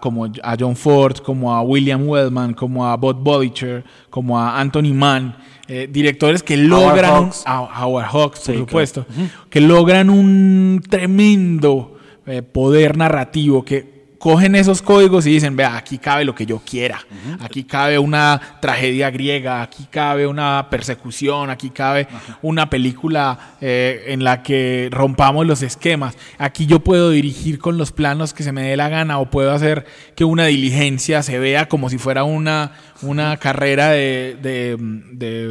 como 0.00 0.26
a 0.26 0.56
John 0.58 0.76
Ford, 0.76 1.18
como 1.18 1.52
a 1.52 1.62
William 1.62 2.06
Wellman, 2.06 2.54
como 2.54 2.86
a 2.86 2.96
Bob 2.96 3.16
Bodicher, 3.16 3.84
como 4.08 4.38
a 4.38 4.60
Anthony 4.60 4.94
Mann 4.94 5.34
eh, 5.72 5.88
directores 5.88 6.42
que 6.42 6.56
logran, 6.56 7.30
a 7.46 7.84
Howard 7.84 8.08
Hawks, 8.12 8.40
por 8.40 8.56
supuesto, 8.56 9.06
que 9.48 9.60
logran 9.60 10.10
un 10.10 10.82
tremendo 10.88 11.96
eh, 12.26 12.42
poder 12.42 12.96
narrativo 12.96 13.64
que 13.64 13.99
cogen 14.20 14.54
esos 14.54 14.82
códigos 14.82 15.26
y 15.26 15.30
dicen, 15.30 15.56
vea, 15.56 15.78
aquí 15.78 15.96
cabe 15.96 16.26
lo 16.26 16.34
que 16.34 16.44
yo 16.44 16.60
quiera, 16.60 17.00
aquí 17.40 17.64
cabe 17.64 17.98
una 17.98 18.58
tragedia 18.60 19.10
griega, 19.10 19.62
aquí 19.62 19.86
cabe 19.90 20.26
una 20.26 20.68
persecución, 20.70 21.48
aquí 21.48 21.70
cabe 21.70 22.06
una 22.42 22.68
película 22.68 23.56
eh, 23.62 24.04
en 24.08 24.22
la 24.22 24.42
que 24.42 24.90
rompamos 24.92 25.46
los 25.46 25.62
esquemas, 25.62 26.18
aquí 26.36 26.66
yo 26.66 26.80
puedo 26.80 27.08
dirigir 27.08 27.58
con 27.58 27.78
los 27.78 27.92
planos 27.92 28.34
que 28.34 28.42
se 28.42 28.52
me 28.52 28.62
dé 28.62 28.76
la 28.76 28.90
gana 28.90 29.18
o 29.18 29.30
puedo 29.30 29.52
hacer 29.52 29.86
que 30.14 30.24
una 30.24 30.44
diligencia 30.44 31.22
se 31.22 31.38
vea 31.38 31.66
como 31.66 31.88
si 31.88 31.96
fuera 31.96 32.22
una, 32.22 32.72
una 33.00 33.38
carrera 33.38 33.88
de, 33.88 34.36
de, 34.42 34.76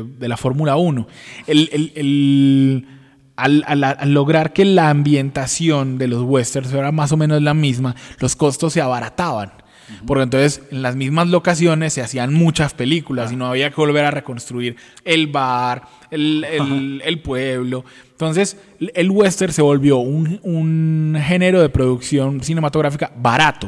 de, 0.05 0.27
la 0.27 0.37
Fórmula 0.37 0.75
1. 0.75 1.07
el, 1.47 1.91
el 1.95 2.98
al, 3.43 4.13
lograr 4.13 4.53
que 4.53 4.65
la 4.65 4.89
ambientación 4.89 5.97
de 5.97 6.07
los 6.07 6.23
westerns 6.23 6.69
fuera 6.69 6.91
más 6.91 7.11
o 7.11 7.17
menos 7.17 7.41
la 7.41 7.53
misma, 7.53 7.95
los 8.19 8.35
costos 8.35 8.73
se 8.73 8.81
abarataban. 8.81 9.51
Porque 10.05 10.23
entonces 10.23 10.61
en 10.69 10.83
las 10.83 10.95
mismas 10.95 11.29
locaciones 11.29 11.93
se 11.93 12.01
hacían 12.01 12.31
muchas 12.31 12.75
películas 12.75 13.31
y 13.31 13.35
no 13.35 13.47
había 13.47 13.71
que 13.71 13.75
volver 13.75 14.05
a 14.05 14.11
reconstruir 14.11 14.75
el 15.03 15.27
bar, 15.27 15.81
el, 16.11 17.21
pueblo. 17.23 17.83
Entonces 18.11 18.57
el 18.93 19.09
western 19.09 19.51
se 19.51 19.63
volvió 19.63 19.97
un, 19.97 20.39
un 20.43 21.17
género 21.19 21.59
de 21.61 21.69
producción 21.69 22.43
cinematográfica 22.43 23.11
barato. 23.17 23.67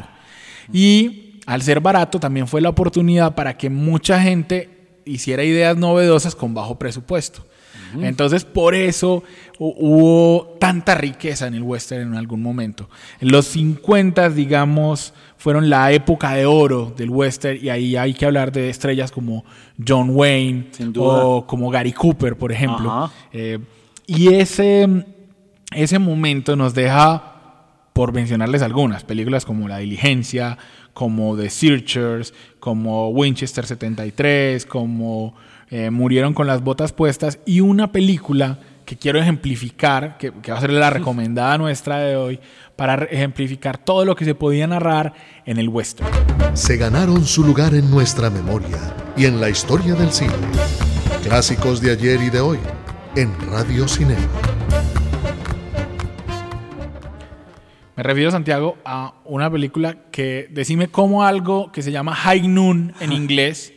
Y 0.72 1.40
al 1.46 1.62
ser 1.62 1.80
barato 1.80 2.20
también 2.20 2.46
fue 2.46 2.60
la 2.60 2.68
oportunidad 2.68 3.34
para 3.34 3.56
que 3.56 3.68
mucha 3.68 4.20
gente 4.20 5.00
hiciera 5.04 5.42
ideas 5.42 5.76
novedosas 5.76 6.36
con 6.36 6.54
bajo 6.54 6.78
presupuesto. 6.78 7.44
Entonces, 8.00 8.44
por 8.44 8.74
eso 8.74 9.22
hubo 9.58 10.56
tanta 10.58 10.94
riqueza 10.94 11.46
en 11.46 11.54
el 11.54 11.62
western 11.62 12.08
en 12.08 12.14
algún 12.14 12.42
momento. 12.42 12.88
En 13.20 13.30
los 13.30 13.46
50, 13.46 14.30
digamos, 14.30 15.12
fueron 15.36 15.68
la 15.68 15.92
época 15.92 16.32
de 16.32 16.46
oro 16.46 16.92
del 16.96 17.10
western 17.10 17.58
y 17.62 17.68
ahí 17.68 17.96
hay 17.96 18.14
que 18.14 18.26
hablar 18.26 18.52
de 18.52 18.70
estrellas 18.70 19.10
como 19.10 19.44
John 19.86 20.10
Wayne 20.10 20.66
o 20.96 21.46
como 21.46 21.70
Gary 21.70 21.92
Cooper, 21.92 22.36
por 22.36 22.52
ejemplo. 22.52 23.10
Eh, 23.32 23.58
y 24.06 24.34
ese, 24.34 24.88
ese 25.72 25.98
momento 25.98 26.56
nos 26.56 26.74
deja, 26.74 27.22
por 27.92 28.12
mencionarles 28.12 28.62
algunas, 28.62 29.04
películas 29.04 29.44
como 29.44 29.68
La 29.68 29.78
Diligencia, 29.78 30.58
como 30.92 31.36
The 31.36 31.50
Searchers, 31.50 32.34
como 32.60 33.08
Winchester 33.10 33.66
73, 33.66 34.66
como 34.66 35.34
eh, 35.74 35.90
murieron 35.90 36.34
con 36.34 36.46
las 36.46 36.62
botas 36.62 36.92
puestas 36.92 37.38
y 37.46 37.60
una 37.60 37.92
película 37.92 38.58
que 38.84 38.98
quiero 38.98 39.18
ejemplificar, 39.18 40.18
que, 40.18 40.28
va 40.28 40.58
a 40.58 40.60
ser 40.60 40.70
la 40.70 40.90
recomendada 40.90 41.56
nuestra 41.56 41.98
de 42.00 42.14
hoy, 42.14 42.40
para 42.76 43.04
ejemplificar 43.04 43.78
todo 43.78 44.04
lo 44.04 44.14
que 44.14 44.26
se 44.26 44.34
podía 44.34 44.66
narrar 44.66 45.14
en 45.46 45.56
el 45.56 45.70
western. 45.70 46.10
Se 46.52 46.76
ganaron 46.76 47.24
su 47.24 47.42
lugar 47.42 47.72
en 47.72 47.90
nuestra 47.90 48.28
memoria 48.28 48.94
y 49.16 49.24
en 49.24 49.40
la 49.40 49.48
historia 49.48 49.94
del 49.94 50.12
cine. 50.12 50.34
Clásicos 51.24 51.80
de 51.80 51.92
ayer 51.92 52.20
y 52.20 52.28
de 52.28 52.40
hoy 52.40 52.58
en 53.16 53.32
Radio 53.50 53.88
Cinema. 53.88 54.20
Me 57.96 58.02
refiero, 58.02 58.30
Santiago, 58.30 58.76
a 58.84 59.14
una 59.24 59.50
película 59.50 60.10
que 60.10 60.48
decime 60.50 60.88
cómo 60.88 61.24
algo 61.24 61.72
que 61.72 61.80
se 61.80 61.92
llama 61.92 62.14
High 62.14 62.46
Noon 62.46 62.92
en 63.00 63.12
inglés 63.14 63.72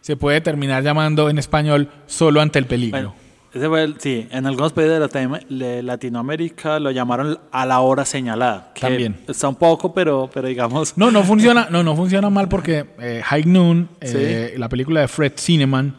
se 0.00 0.16
puede 0.16 0.40
terminar 0.40 0.82
llamando 0.82 1.28
en 1.28 1.38
español 1.38 1.88
solo 2.06 2.40
ante 2.40 2.58
el 2.58 2.66
peligro. 2.66 3.14
ese 3.52 3.68
fue 3.68 3.94
sí, 3.98 4.26
en 4.30 4.46
algunos 4.46 4.72
países 4.72 5.00
de 5.48 5.82
Latinoamérica 5.82 6.80
lo 6.80 6.90
llamaron 6.90 7.38
a 7.52 7.66
la 7.66 7.80
hora 7.80 8.04
señalada. 8.04 8.72
También. 8.78 9.16
Está 9.28 9.48
un 9.48 9.56
poco, 9.56 9.92
pero, 9.92 10.30
pero 10.32 10.48
digamos. 10.48 10.96
No, 10.96 11.10
no 11.10 11.22
funciona, 11.24 11.68
no, 11.70 11.82
no 11.82 11.94
funciona 11.94 12.30
mal 12.30 12.48
porque 12.48 12.86
eh, 12.98 13.22
High 13.24 13.44
Noon, 13.44 13.88
eh, 14.00 14.54
la 14.56 14.68
película 14.68 15.00
de 15.00 15.08
Fred 15.08 15.32
Cineman, 15.36 15.96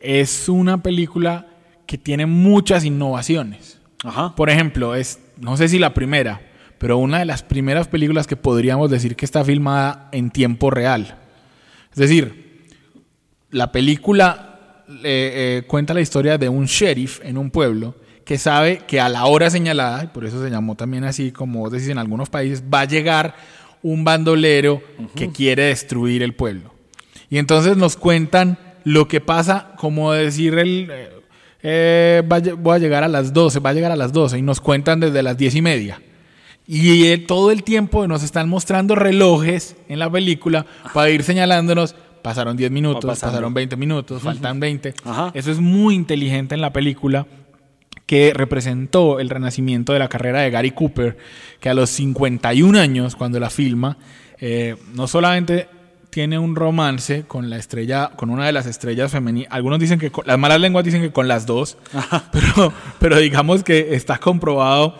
es 0.00 0.48
una 0.48 0.82
película 0.82 1.46
que 1.86 1.96
tiene 1.98 2.26
muchas 2.26 2.84
innovaciones. 2.84 3.80
Ajá. 4.04 4.34
Por 4.34 4.50
ejemplo, 4.50 4.94
es, 4.94 5.20
no 5.38 5.56
sé 5.56 5.68
si 5.68 5.78
la 5.78 5.94
primera, 5.94 6.40
pero 6.78 6.98
una 6.98 7.20
de 7.20 7.24
las 7.24 7.42
primeras 7.42 7.86
películas 7.86 8.26
que 8.26 8.36
podríamos 8.36 8.90
decir 8.90 9.14
que 9.14 9.24
está 9.24 9.44
filmada 9.44 10.08
en 10.10 10.30
tiempo 10.30 10.70
real. 10.70 11.16
Es 11.92 11.98
decir, 11.98 12.42
la 13.52 13.70
película 13.70 14.82
eh, 14.88 14.98
eh, 15.04 15.62
cuenta 15.66 15.94
la 15.94 16.00
historia 16.00 16.38
de 16.38 16.48
un 16.48 16.66
sheriff 16.66 17.20
en 17.22 17.38
un 17.38 17.50
pueblo 17.50 17.94
que 18.24 18.38
sabe 18.38 18.78
que 18.86 19.00
a 19.00 19.08
la 19.08 19.26
hora 19.26 19.50
señalada, 19.50 20.04
y 20.04 20.06
por 20.08 20.24
eso 20.24 20.42
se 20.42 20.50
llamó 20.50 20.74
también 20.74 21.04
así, 21.04 21.32
como 21.32 21.68
decís 21.70 21.88
en 21.88 21.98
algunos 21.98 22.28
países, 22.30 22.62
va 22.62 22.80
a 22.80 22.84
llegar 22.84 23.34
un 23.82 24.04
bandolero 24.04 24.82
que 25.14 25.30
quiere 25.30 25.64
destruir 25.64 26.22
el 26.22 26.34
pueblo. 26.34 26.72
Y 27.28 27.38
entonces 27.38 27.76
nos 27.76 27.96
cuentan 27.96 28.58
lo 28.84 29.08
que 29.08 29.20
pasa, 29.20 29.72
como 29.76 30.12
decir 30.12 30.58
el... 30.58 30.90
Eh, 31.64 32.22
voy 32.58 32.74
a 32.74 32.78
llegar 32.78 33.04
a 33.04 33.08
las 33.08 33.32
12, 33.32 33.60
va 33.60 33.70
a 33.70 33.72
llegar 33.72 33.92
a 33.92 33.96
las 33.96 34.12
12 34.12 34.38
y 34.38 34.42
nos 34.42 34.60
cuentan 34.60 35.00
desde 35.00 35.22
las 35.22 35.36
10 35.36 35.56
y 35.56 35.62
media. 35.62 36.02
Y 36.66 37.16
todo 37.18 37.50
el 37.50 37.64
tiempo 37.64 38.06
nos 38.06 38.22
están 38.22 38.48
mostrando 38.48 38.94
relojes 38.94 39.76
en 39.88 39.98
la 39.98 40.10
película 40.10 40.64
para 40.94 41.10
ir 41.10 41.22
señalándonos, 41.22 41.96
pasaron 42.22 42.56
10 42.56 42.70
minutos, 42.70 43.04
pasaron 43.04 43.52
20 43.52 43.76
minutos, 43.76 44.22
faltan 44.22 44.60
20. 44.60 44.94
Eso 45.34 45.50
es 45.50 45.58
muy 45.60 45.94
inteligente 45.94 46.54
en 46.54 46.60
la 46.60 46.72
película 46.72 47.26
que 48.06 48.32
representó 48.34 49.20
el 49.20 49.30
renacimiento 49.30 49.92
de 49.92 49.98
la 49.98 50.08
carrera 50.08 50.40
de 50.40 50.50
Gary 50.50 50.72
Cooper, 50.72 51.16
que 51.60 51.68
a 51.68 51.74
los 51.74 51.90
51 51.90 52.78
años, 52.78 53.16
cuando 53.16 53.40
la 53.40 53.48
filma, 53.48 53.96
eh, 54.38 54.76
no 54.94 55.06
solamente 55.06 55.68
tiene 56.10 56.38
un 56.38 56.54
romance 56.54 57.24
con 57.26 57.48
la 57.48 57.56
estrella, 57.56 58.10
con 58.14 58.28
una 58.28 58.44
de 58.44 58.52
las 58.52 58.66
estrellas 58.66 59.10
femeninas. 59.10 59.50
Algunos 59.50 59.78
dicen 59.78 59.98
que 59.98 60.12
las 60.26 60.38
malas 60.38 60.60
lenguas 60.60 60.84
dicen 60.84 61.00
que 61.00 61.10
con 61.10 61.26
las 61.26 61.46
dos, 61.46 61.78
pero, 62.32 62.72
pero 62.98 63.18
digamos 63.18 63.64
que 63.64 63.94
está 63.94 64.18
comprobado 64.18 64.94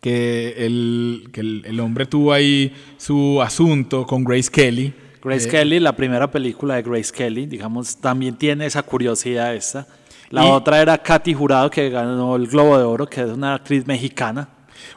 que 0.00 0.64
el, 0.64 1.28
que 1.30 1.40
el 1.40 1.78
hombre 1.80 2.06
tuvo 2.06 2.32
ahí 2.32 2.72
su 2.96 3.42
asunto 3.42 4.06
con 4.06 4.24
Grace 4.24 4.50
Kelly. 4.50 4.94
Grace 5.24 5.48
Kelly, 5.48 5.80
la 5.80 5.96
primera 5.96 6.30
película 6.30 6.74
de 6.74 6.82
Grace 6.82 7.10
Kelly, 7.10 7.46
digamos, 7.46 7.96
también 7.96 8.36
tiene 8.36 8.66
esa 8.66 8.82
curiosidad 8.82 9.54
esta. 9.54 9.86
La 10.30 10.44
otra 10.46 10.82
era 10.82 10.98
Katy 10.98 11.32
Jurado, 11.32 11.70
que 11.70 11.88
ganó 11.90 12.36
el 12.36 12.46
Globo 12.46 12.76
de 12.76 12.84
Oro, 12.84 13.06
que 13.06 13.22
es 13.22 13.28
una 13.28 13.54
actriz 13.54 13.86
mexicana. 13.86 14.48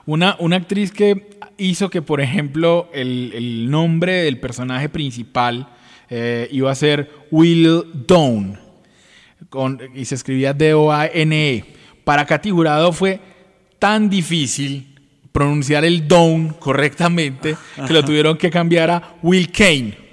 Una, 0.05 0.35
una 0.39 0.57
actriz 0.57 0.91
que 0.91 1.37
hizo 1.57 1.89
que, 1.89 2.01
por 2.01 2.19
ejemplo, 2.19 2.89
el, 2.93 3.69
nombre 3.69 4.23
del 4.23 4.39
personaje 4.39 4.89
principal 4.89 5.69
eh, 6.09 6.47
iba 6.51 6.71
a 6.71 6.75
ser 6.75 7.09
Will 7.31 7.83
Dawn, 8.07 8.59
y 9.95 10.05
se 10.05 10.15
escribía 10.15 10.53
D-O-A-N-E. 10.53 11.63
Para 12.03 12.25
Katy 12.25 12.49
Jurado 12.51 12.91
fue 12.91 13.19
tan 13.79 14.09
difícil 14.09 14.95
pronunciar 15.31 15.85
el 15.85 16.07
Dawn 16.07 16.49
correctamente 16.59 17.55
que 17.85 17.93
lo 17.93 18.03
tuvieron 18.03 18.37
que 18.37 18.49
cambiar 18.49 18.89
a 18.89 19.15
Will 19.21 19.51
Kane. 19.51 20.06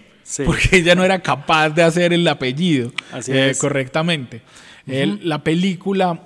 Porque 0.44 0.78
ella 0.78 0.94
no 0.94 1.04
era 1.04 1.20
capaz 1.20 1.70
de 1.70 1.82
hacer 1.82 2.12
el 2.12 2.26
apellido 2.26 2.92
eh, 3.28 3.54
correctamente. 3.58 4.42
la 4.86 5.44
película, 5.44 6.20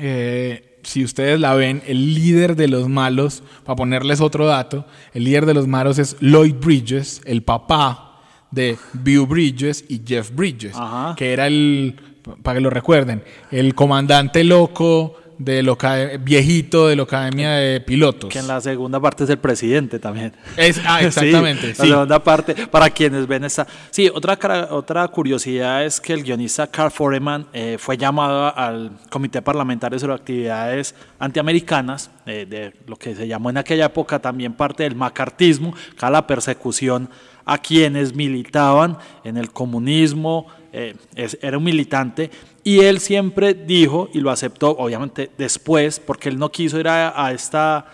eh, 0.00 0.78
si 0.82 1.04
ustedes 1.04 1.38
la 1.38 1.54
ven, 1.54 1.82
el 1.86 2.14
líder 2.14 2.56
de 2.56 2.68
los 2.68 2.88
malos, 2.88 3.42
para 3.64 3.76
ponerles 3.76 4.20
otro 4.20 4.46
dato, 4.46 4.86
el 5.14 5.24
líder 5.24 5.46
de 5.46 5.54
los 5.54 5.66
malos 5.66 5.98
es 5.98 6.16
Lloyd 6.20 6.54
Bridges, 6.54 7.20
el 7.24 7.42
papá 7.42 8.20
de 8.50 8.76
Bill 8.94 9.26
Bridges 9.26 9.84
y 9.88 10.02
Jeff 10.04 10.34
Bridges, 10.34 10.76
que 11.16 11.32
era 11.32 11.46
el, 11.46 11.96
para 12.42 12.56
que 12.56 12.60
lo 12.60 12.70
recuerden, 12.70 13.22
el 13.50 13.74
comandante 13.74 14.42
loco 14.44 15.19
de 15.40 15.62
lo 15.62 15.78
viejito 16.20 16.88
de 16.88 16.96
la 16.96 17.04
Academia 17.04 17.52
de 17.52 17.80
Pilotos. 17.80 18.28
Que 18.28 18.40
en 18.40 18.46
la 18.46 18.60
segunda 18.60 19.00
parte 19.00 19.24
es 19.24 19.30
el 19.30 19.38
presidente 19.38 19.98
también. 19.98 20.34
Es, 20.54 20.78
ah, 20.84 21.00
exactamente. 21.02 21.68
La 21.68 21.74
segunda 21.74 22.22
parte, 22.22 22.66
para 22.66 22.90
quienes 22.90 23.26
ven 23.26 23.44
esa. 23.44 23.66
Sí, 23.90 24.10
otra, 24.12 24.38
otra 24.70 25.08
curiosidad 25.08 25.82
es 25.86 25.98
que 25.98 26.12
el 26.12 26.24
guionista 26.24 26.66
Carl 26.66 26.90
Foreman 26.90 27.46
eh, 27.54 27.76
fue 27.78 27.96
llamado 27.96 28.54
al 28.54 28.92
Comité 29.08 29.40
Parlamentario 29.40 29.98
sobre 29.98 30.12
Actividades 30.12 30.94
Antiamericanas, 31.18 32.10
eh, 32.26 32.44
de 32.46 32.74
lo 32.86 32.96
que 32.96 33.14
se 33.14 33.26
llamó 33.26 33.48
en 33.48 33.56
aquella 33.56 33.86
época 33.86 34.18
también 34.18 34.52
parte 34.52 34.82
del 34.82 34.94
macartismo, 34.94 35.74
a 35.98 36.10
la 36.10 36.26
persecución 36.26 37.08
a 37.46 37.56
quienes 37.58 38.14
militaban 38.14 38.98
en 39.24 39.38
el 39.38 39.50
comunismo, 39.50 40.46
eh, 40.72 40.94
era 41.42 41.58
un 41.58 41.64
militante, 41.64 42.30
y 42.62 42.80
él 42.80 43.00
siempre 43.00 43.54
dijo, 43.54 44.08
y 44.12 44.20
lo 44.20 44.30
aceptó, 44.30 44.70
obviamente 44.70 45.30
después, 45.38 45.98
porque 46.00 46.28
él 46.28 46.38
no 46.38 46.50
quiso 46.50 46.78
ir 46.78 46.88
a, 46.88 47.32
esta, 47.32 47.86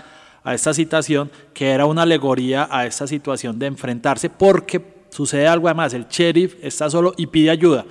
a 0.43 0.55
esta 0.55 0.75
citación, 0.75 1.31
que 1.55 1.71
era 1.71 1.87
una 1.87 2.03
alegoría 2.03 2.69
a 2.71 2.87
esta 2.87 3.07
situación 3.07 3.59
de 3.59 3.67
enfrentarse, 3.67 4.29
porque 4.29 4.83
sucede 5.11 5.47
algo 5.47 5.69
además, 5.69 5.95
el 5.95 6.07
sheriff 6.09 6.57
está 6.63 6.91
solo 6.91 7.15
y 7.17 7.27
pide 7.27 7.51
ayuda. 7.51 7.85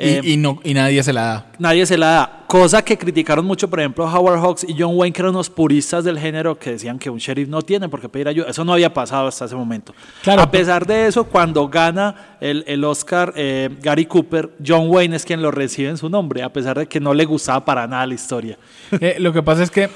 Eh, 0.00 0.20
y, 0.22 0.36
no, 0.36 0.60
y 0.62 0.74
nadie 0.74 1.02
se 1.02 1.12
la 1.12 1.22
da. 1.22 1.46
Nadie 1.58 1.84
se 1.84 1.98
la 1.98 2.06
da. 2.06 2.44
Cosa 2.46 2.82
que 2.82 2.96
criticaron 2.96 3.44
mucho, 3.44 3.68
por 3.68 3.80
ejemplo, 3.80 4.04
Howard 4.04 4.38
Hawks 4.38 4.64
y 4.68 4.76
John 4.78 4.92
Wayne, 4.94 5.12
que 5.12 5.20
eran 5.20 5.34
unos 5.34 5.50
puristas 5.50 6.04
del 6.04 6.20
género 6.20 6.56
que 6.56 6.70
decían 6.70 7.00
que 7.00 7.10
un 7.10 7.18
sheriff 7.18 7.48
no 7.48 7.62
tiene 7.62 7.88
por 7.88 8.00
qué 8.00 8.08
pedir 8.08 8.28
ayuda. 8.28 8.48
Eso 8.48 8.64
no 8.64 8.72
había 8.72 8.94
pasado 8.94 9.26
hasta 9.26 9.46
ese 9.46 9.56
momento. 9.56 9.92
Claro, 10.22 10.42
a 10.42 10.50
pesar 10.52 10.86
de 10.86 11.08
eso, 11.08 11.24
cuando 11.24 11.68
gana 11.68 12.36
el, 12.40 12.62
el 12.68 12.84
Oscar 12.84 13.32
eh, 13.34 13.70
Gary 13.82 14.06
Cooper, 14.06 14.50
John 14.64 14.88
Wayne 14.88 15.16
es 15.16 15.24
quien 15.24 15.42
lo 15.42 15.50
recibe 15.50 15.88
en 15.88 15.98
su 15.98 16.08
nombre, 16.08 16.44
a 16.44 16.52
pesar 16.52 16.78
de 16.78 16.86
que 16.86 17.00
no 17.00 17.12
le 17.12 17.24
gustaba 17.24 17.64
para 17.64 17.86
nada 17.88 18.06
la 18.06 18.14
historia. 18.14 18.56
Eh, 19.00 19.16
lo 19.18 19.32
que 19.32 19.42
pasa 19.42 19.62
es 19.62 19.70
que, 19.70 19.90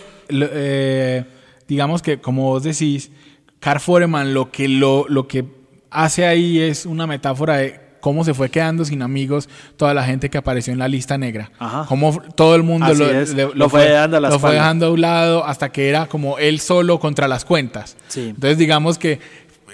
digamos 1.66 2.02
que, 2.02 2.20
como 2.20 2.42
vos 2.42 2.62
decís, 2.62 3.10
Carl 3.58 3.80
Foreman 3.80 4.34
lo 4.34 4.50
que, 4.50 4.68
lo, 4.68 5.06
lo 5.08 5.26
que 5.26 5.44
hace 5.90 6.26
ahí 6.26 6.60
es 6.60 6.86
una 6.86 7.06
metáfora 7.06 7.56
de 7.56 7.81
cómo 8.02 8.24
se 8.24 8.34
fue 8.34 8.50
quedando 8.50 8.84
sin 8.84 9.00
amigos 9.00 9.48
toda 9.76 9.94
la 9.94 10.02
gente 10.02 10.28
que 10.28 10.36
apareció 10.36 10.72
en 10.72 10.80
la 10.80 10.88
lista 10.88 11.16
negra. 11.16 11.52
Cómo 11.86 12.20
todo 12.34 12.56
el 12.56 12.64
mundo 12.64 12.88
lo, 12.88 13.70
fue, 13.70 13.84
dejando 13.84 14.16
a 14.16 14.20
lo 14.20 14.38
fue 14.40 14.54
dejando 14.54 14.86
a 14.86 14.90
un 14.90 15.00
lado 15.00 15.46
hasta 15.46 15.70
que 15.70 15.88
era 15.88 16.06
como 16.06 16.36
él 16.38 16.58
solo 16.58 16.98
contra 16.98 17.28
las 17.28 17.44
cuentas. 17.44 17.96
Entonces 18.14 18.58
digamos 18.58 18.98
que 18.98 19.20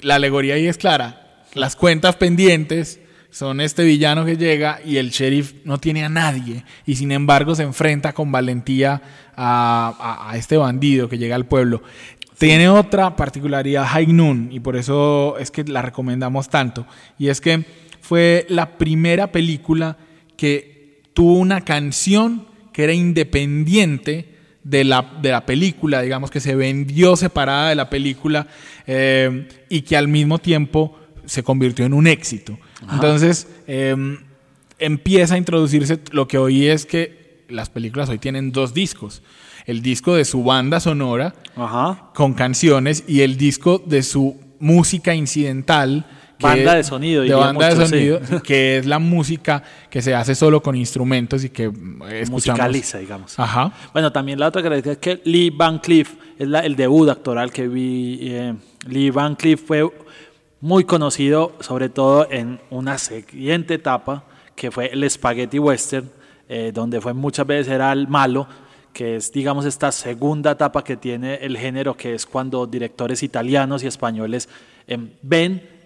la 0.02 0.16
alegoría 0.16 0.54
ahí 0.54 0.66
es 0.66 0.76
clara. 0.76 1.42
Las 1.54 1.75
cuentas 1.75 2.16
pendientes 2.16 3.00
son 3.30 3.62
este 3.62 3.82
villano 3.82 4.26
que 4.26 4.37
llega 4.37 4.78
y 4.85 4.99
el 4.99 5.08
sheriff 5.08 5.54
no 5.64 5.78
tiene 5.78 6.04
a 6.04 6.11
nadie 6.11 6.64
y 6.85 6.97
sin 6.97 7.11
embargo 7.12 7.54
se 7.54 7.62
enfrenta 7.62 8.12
con 8.12 8.30
valentía 8.30 9.00
a, 9.35 10.32
este 10.35 10.58
bandido 10.58 11.08
que 11.08 11.16
llega 11.16 11.35
al 11.35 11.47
pueblo. 11.47 11.82
Tiene 12.37 12.68
otra 12.68 13.16
particularidad 13.16 13.87
High 13.87 14.12
Noon 14.12 14.49
y 14.52 14.61
por 14.61 14.76
eso 14.76 15.38
es 15.38 15.50
que 15.50 15.64
la 15.64 15.80
recomendamos 15.80 16.50
tanto 16.50 16.87
y 17.18 17.28
es 17.28 17.40
que 17.40 17.88
fue 18.00 18.46
la 18.48 18.78
primera 18.78 19.32
película 19.32 19.96
que 20.36 21.02
tuvo 21.12 21.34
una 21.34 21.62
canción 21.62 22.46
que 22.72 22.84
era 22.84 22.92
independiente 22.92 24.34
de 24.62 24.84
la, 24.84 25.18
de 25.22 25.30
la 25.30 25.46
película, 25.46 26.02
digamos 26.02 26.30
que 26.30 26.40
se 26.40 26.54
vendió 26.54 27.16
separada 27.16 27.70
de 27.70 27.74
la 27.74 27.88
película 27.90 28.46
eh, 28.86 29.48
y 29.68 29.82
que 29.82 29.96
al 29.96 30.08
mismo 30.08 30.38
tiempo 30.38 30.98
se 31.24 31.42
convirtió 31.42 31.84
en 31.84 31.94
un 31.94 32.06
éxito. 32.06 32.58
Entonces, 32.92 33.48
em, 33.66 34.18
empieza 34.78 35.34
a 35.34 35.38
introducirse 35.38 36.00
lo 36.12 36.28
que 36.28 36.38
hoy 36.38 36.66
es 36.66 36.86
que 36.86 37.44
las 37.48 37.70
películas 37.70 38.08
hoy 38.08 38.18
tienen 38.18 38.52
dos 38.52 38.74
discos. 38.74 39.22
El 39.66 39.82
disco 39.82 40.14
de 40.14 40.24
su 40.24 40.44
banda 40.44 40.80
sonora 40.80 41.34
con 42.14 42.34
canciones 42.34 43.04
y 43.06 43.20
el 43.20 43.36
disco 43.36 43.82
de 43.84 44.02
su 44.02 44.40
música 44.60 45.14
incidental. 45.14 46.06
Banda 46.40 46.75
de 46.75 46.85
sonido. 46.85 47.23
De 47.23 47.35
banda 47.35 47.75
de 47.75 47.87
sonido, 47.87 48.21
que 48.42 48.78
es 48.78 48.87
la 48.87 48.99
música 48.99 49.62
que 49.90 50.02
se 50.02 50.14
hace 50.14 50.35
solo 50.35 50.62
con 50.62 50.76
instrumentos 50.76 51.45
y 51.45 51.50
que 51.50 51.64
escuchamos. 51.64 52.30
Musicaliza, 52.30 52.99
digamos. 52.99 53.38
Ajá. 53.38 53.73
Bueno, 53.92 54.12
también 54.12 54.38
la 54.38 54.49
otra 54.49 54.62
característica 54.62 55.12
es 55.12 55.18
que 55.21 55.30
Lee 55.30 55.50
Van 55.50 55.78
Cleef 55.78 56.14
es 56.38 56.49
el 56.49 56.76
debut 56.76 57.09
actoral 57.09 57.50
que 57.50 57.68
vi. 57.68 58.18
Eh, 58.23 58.54
Lee 58.87 59.11
Van 59.11 59.35
Cleef 59.35 59.62
fue 59.66 59.90
muy 60.61 60.85
conocido 60.85 61.54
sobre 61.61 61.88
todo 61.88 62.28
en 62.30 62.61
una 62.71 62.99
siguiente 62.99 63.75
etapa 63.75 64.25
que 64.54 64.71
fue 64.71 64.87
el 64.87 65.09
spaghetti 65.09 65.59
western, 65.59 66.11
eh, 66.49 66.73
donde 66.75 67.00
fue 67.00 67.12
muchas 67.12 67.47
veces 67.47 67.73
era 67.73 67.92
el 67.92 68.09
malo, 68.09 68.49
que 68.92 69.16
es 69.16 69.30
digamos 69.30 69.64
esta 69.64 69.92
segunda 69.92 70.52
etapa 70.52 70.83
que 70.83 70.97
tiene 70.97 71.37
el 71.37 71.57
género, 71.57 71.97
que 71.97 72.14
es 72.14 72.26
cuando 72.26 72.66
directores 72.66 73.23
italianos 73.23 73.85
y 73.85 73.87
españoles 73.87 74.49
em, 74.88 75.11
ven 75.23 75.77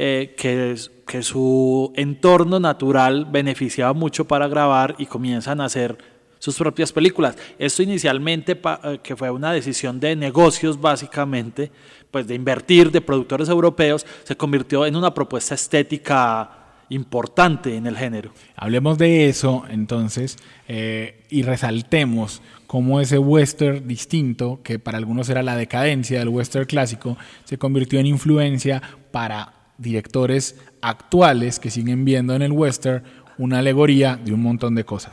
eh, 0.00 0.36
que, 0.36 1.22
su 1.24 1.92
entorno 1.96 2.60
natural 2.60 3.24
beneficiaba 3.24 3.92
mucho 3.94 4.26
para 4.26 4.46
grabar 4.46 4.94
y 4.96 5.06
comienzan 5.06 5.60
a 5.60 5.64
hacer 5.64 5.98
sus 6.38 6.56
propias 6.56 6.92
películas. 6.92 7.36
Esto 7.58 7.82
inicialmente, 7.82 8.52
eh, 8.52 9.00
que 9.02 9.16
fue 9.16 9.28
una 9.28 9.52
decisión 9.52 9.98
de 9.98 10.14
negocios 10.14 10.80
básicamente, 10.80 11.72
pues 12.12 12.28
de 12.28 12.36
invertir 12.36 12.92
de 12.92 13.00
productores 13.00 13.48
europeos, 13.48 14.06
se 14.22 14.36
convirtió 14.36 14.86
en 14.86 14.94
una 14.94 15.12
propuesta 15.12 15.56
estética 15.56 16.48
importante 16.90 17.74
en 17.74 17.88
el 17.88 17.96
género. 17.96 18.30
Hablemos 18.54 18.98
de 18.98 19.28
eso 19.28 19.64
entonces 19.68 20.36
eh, 20.68 21.24
y 21.28 21.42
resaltemos 21.42 22.40
cómo 22.68 23.00
ese 23.00 23.18
western 23.18 23.88
distinto, 23.88 24.60
que 24.62 24.78
para 24.78 24.98
algunos 24.98 25.28
era 25.28 25.42
la 25.42 25.56
decadencia 25.56 26.20
del 26.20 26.28
western 26.28 26.66
clásico, 26.66 27.18
se 27.42 27.58
convirtió 27.58 27.98
en 27.98 28.06
influencia 28.06 28.80
para 29.10 29.57
directores 29.78 30.56
actuales 30.82 31.58
que 31.58 31.70
siguen 31.70 32.04
viendo 32.04 32.34
en 32.34 32.42
el 32.42 32.52
western 32.52 33.02
una 33.38 33.60
alegoría 33.60 34.16
de 34.16 34.32
un 34.32 34.42
montón 34.42 34.74
de 34.74 34.84
cosas. 34.84 35.12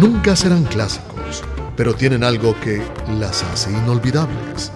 Nunca 0.00 0.34
serán 0.34 0.64
clásicos, 0.64 1.44
pero 1.76 1.94
tienen 1.94 2.24
algo 2.24 2.58
que 2.60 2.80
las 3.18 3.42
hace 3.44 3.70
inolvidables 3.70 4.72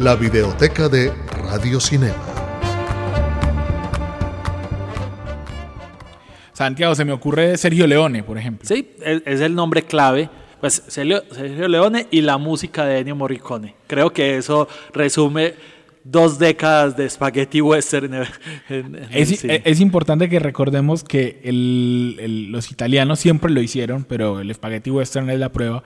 la 0.00 0.16
videoteca 0.16 0.88
de 0.88 1.12
Radio 1.50 1.78
Cinema. 1.78 2.14
Santiago, 6.54 6.94
se 6.94 7.04
me 7.04 7.12
ocurre 7.12 7.58
Sergio 7.58 7.86
Leone, 7.86 8.22
por 8.22 8.38
ejemplo. 8.38 8.66
Sí, 8.66 8.92
es 9.02 9.40
el 9.42 9.54
nombre 9.54 9.82
clave. 9.82 10.30
Pues 10.58 10.82
Sergio, 10.88 11.22
Leone 11.68 12.06
y 12.10 12.22
la 12.22 12.38
música 12.38 12.86
de 12.86 13.00
Ennio 13.00 13.14
Morricone. 13.14 13.74
Creo 13.86 14.10
que 14.10 14.38
eso 14.38 14.68
resume 14.94 15.54
dos 16.04 16.38
décadas 16.38 16.96
de 16.96 17.08
spaghetti 17.08 17.60
western. 17.60 18.24
es, 19.10 19.80
importante 19.80 20.28
que 20.28 20.38
recordemos 20.38 21.04
que 21.04 21.40
los 22.50 22.70
italianos 22.70 23.20
siempre 23.20 23.50
lo 23.50 23.60
hicieron, 23.60 24.04
pero 24.04 24.40
el 24.40 24.54
spaghetti 24.54 24.90
western 24.90 25.30
es 25.30 25.38
la 25.38 25.50
prueba 25.50 25.82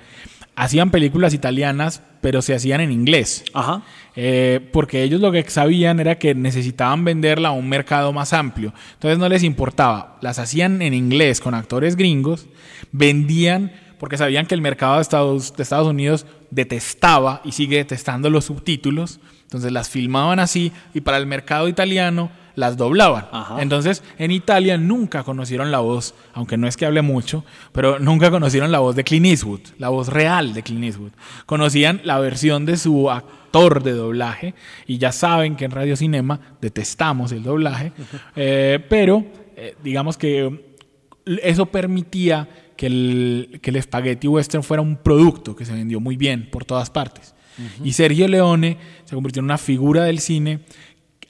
hacían 0.57 0.91
películas 0.91 1.35
italianas, 1.35 2.03
pero 2.21 2.43
se 2.43 2.55
hacían 2.55 2.81
en 2.81 2.93
inglés. 2.93 3.45
Ajá. 3.53 3.83
Eh, 4.17 4.61
porque 4.73 5.03
ellos 5.03 5.21
lo 5.21 5.33
que 5.33 5.43
sabían 5.49 6.01
era 6.01 6.19
que 6.19 6.35
necesitaban 6.35 7.05
venderla 7.05 7.49
a 7.49 7.53
un 7.53 7.69
mercado 7.69 8.13
más 8.13 8.33
amplio. 8.33 8.73
Entonces 8.95 9.19
no 9.19 9.29
les 9.29 9.43
importaba. 9.43 10.19
Las 10.21 10.39
hacían 10.39 10.83
en 10.83 10.95
inglés 10.95 11.41
con 11.41 11.55
actores 11.55 11.97
gringos, 11.97 12.47
vendían 12.93 13.73
porque 13.99 14.19
sabían 14.19 14.47
que 14.47 14.55
el 14.55 14.61
mercado 14.61 14.97
de 14.97 15.03
Estados, 15.03 15.57
de 15.57 15.63
Estados 15.63 15.89
Unidos 15.89 16.27
detestaba 16.51 17.41
y 17.45 17.53
sigue 17.53 17.79
detestando 17.79 18.29
los 18.29 18.45
subtítulos. 18.45 19.21
Entonces 19.55 19.71
las 19.71 19.89
filmaban 19.89 20.41
así 20.41 20.73
y 20.95 21.01
para 21.01 21.17
el 21.17 21.27
mercado 21.27 21.69
italiano 21.69 22.29
las 22.57 22.77
doblaban. 22.77 23.27
Entonces, 23.61 24.03
en 24.19 24.33
Italia 24.33 24.77
nunca 24.79 25.23
conocieron 25.23 25.71
la 25.71 25.79
voz, 25.79 26.15
aunque 26.33 26.57
no 26.57 26.67
es 26.67 26.77
que 26.77 26.87
hable 26.87 27.03
mucho, 27.03 27.45
pero 27.71 28.01
nunca 28.01 28.33
conocieron 28.33 28.73
la 28.73 28.81
voz 28.81 28.97
de 28.97 29.05
Clint 29.05 29.27
Eastwood, 29.27 29.61
la 29.79 29.91
voz 29.91 30.09
real 30.09 30.55
de 30.55 30.65
Clint 30.65 30.83
Eastwood. 30.83 31.13
Conocían 31.47 32.01
la 32.03 32.19
versión 32.19 32.67
de 32.67 32.77
su 32.77 33.13
actor 33.13 33.83
de 33.85 33.93
doblaje 33.93 34.55
y 34.89 34.99
ya 34.99 35.13
saben 35.13 35.55
que 35.55 35.67
en 35.67 35.71
Radio 35.71 35.97
Cinema 35.97 36.41
detestamos 36.61 37.31
el 37.31 37.45
doblaje, 37.45 37.93
eh, 38.37 38.85
pero 38.89 39.25
eh, 39.57 39.77
digamos 39.85 40.17
que 40.17 40.75
eso 41.45 41.67
permitía 41.67 42.49
que 42.77 42.87
el, 42.87 43.61
que 43.63 43.71
el 43.71 43.81
spaghetti 43.81 44.27
western 44.27 44.65
fuera 44.65 44.83
un 44.83 44.97
producto 44.97 45.55
que 45.55 45.65
se 45.65 45.73
vendió 45.73 46.01
muy 46.01 46.17
bien 46.17 46.51
por 46.51 46.65
todas 46.65 46.91
partes. 46.91 47.35
Y 47.83 47.93
Sergio 47.93 48.29
Leone 48.29 48.79
se 49.05 49.15
convirtió 49.15 49.41
en 49.41 49.45
una 49.45 49.59
figura 49.59 50.05
del 50.05 50.19
cine 50.19 50.61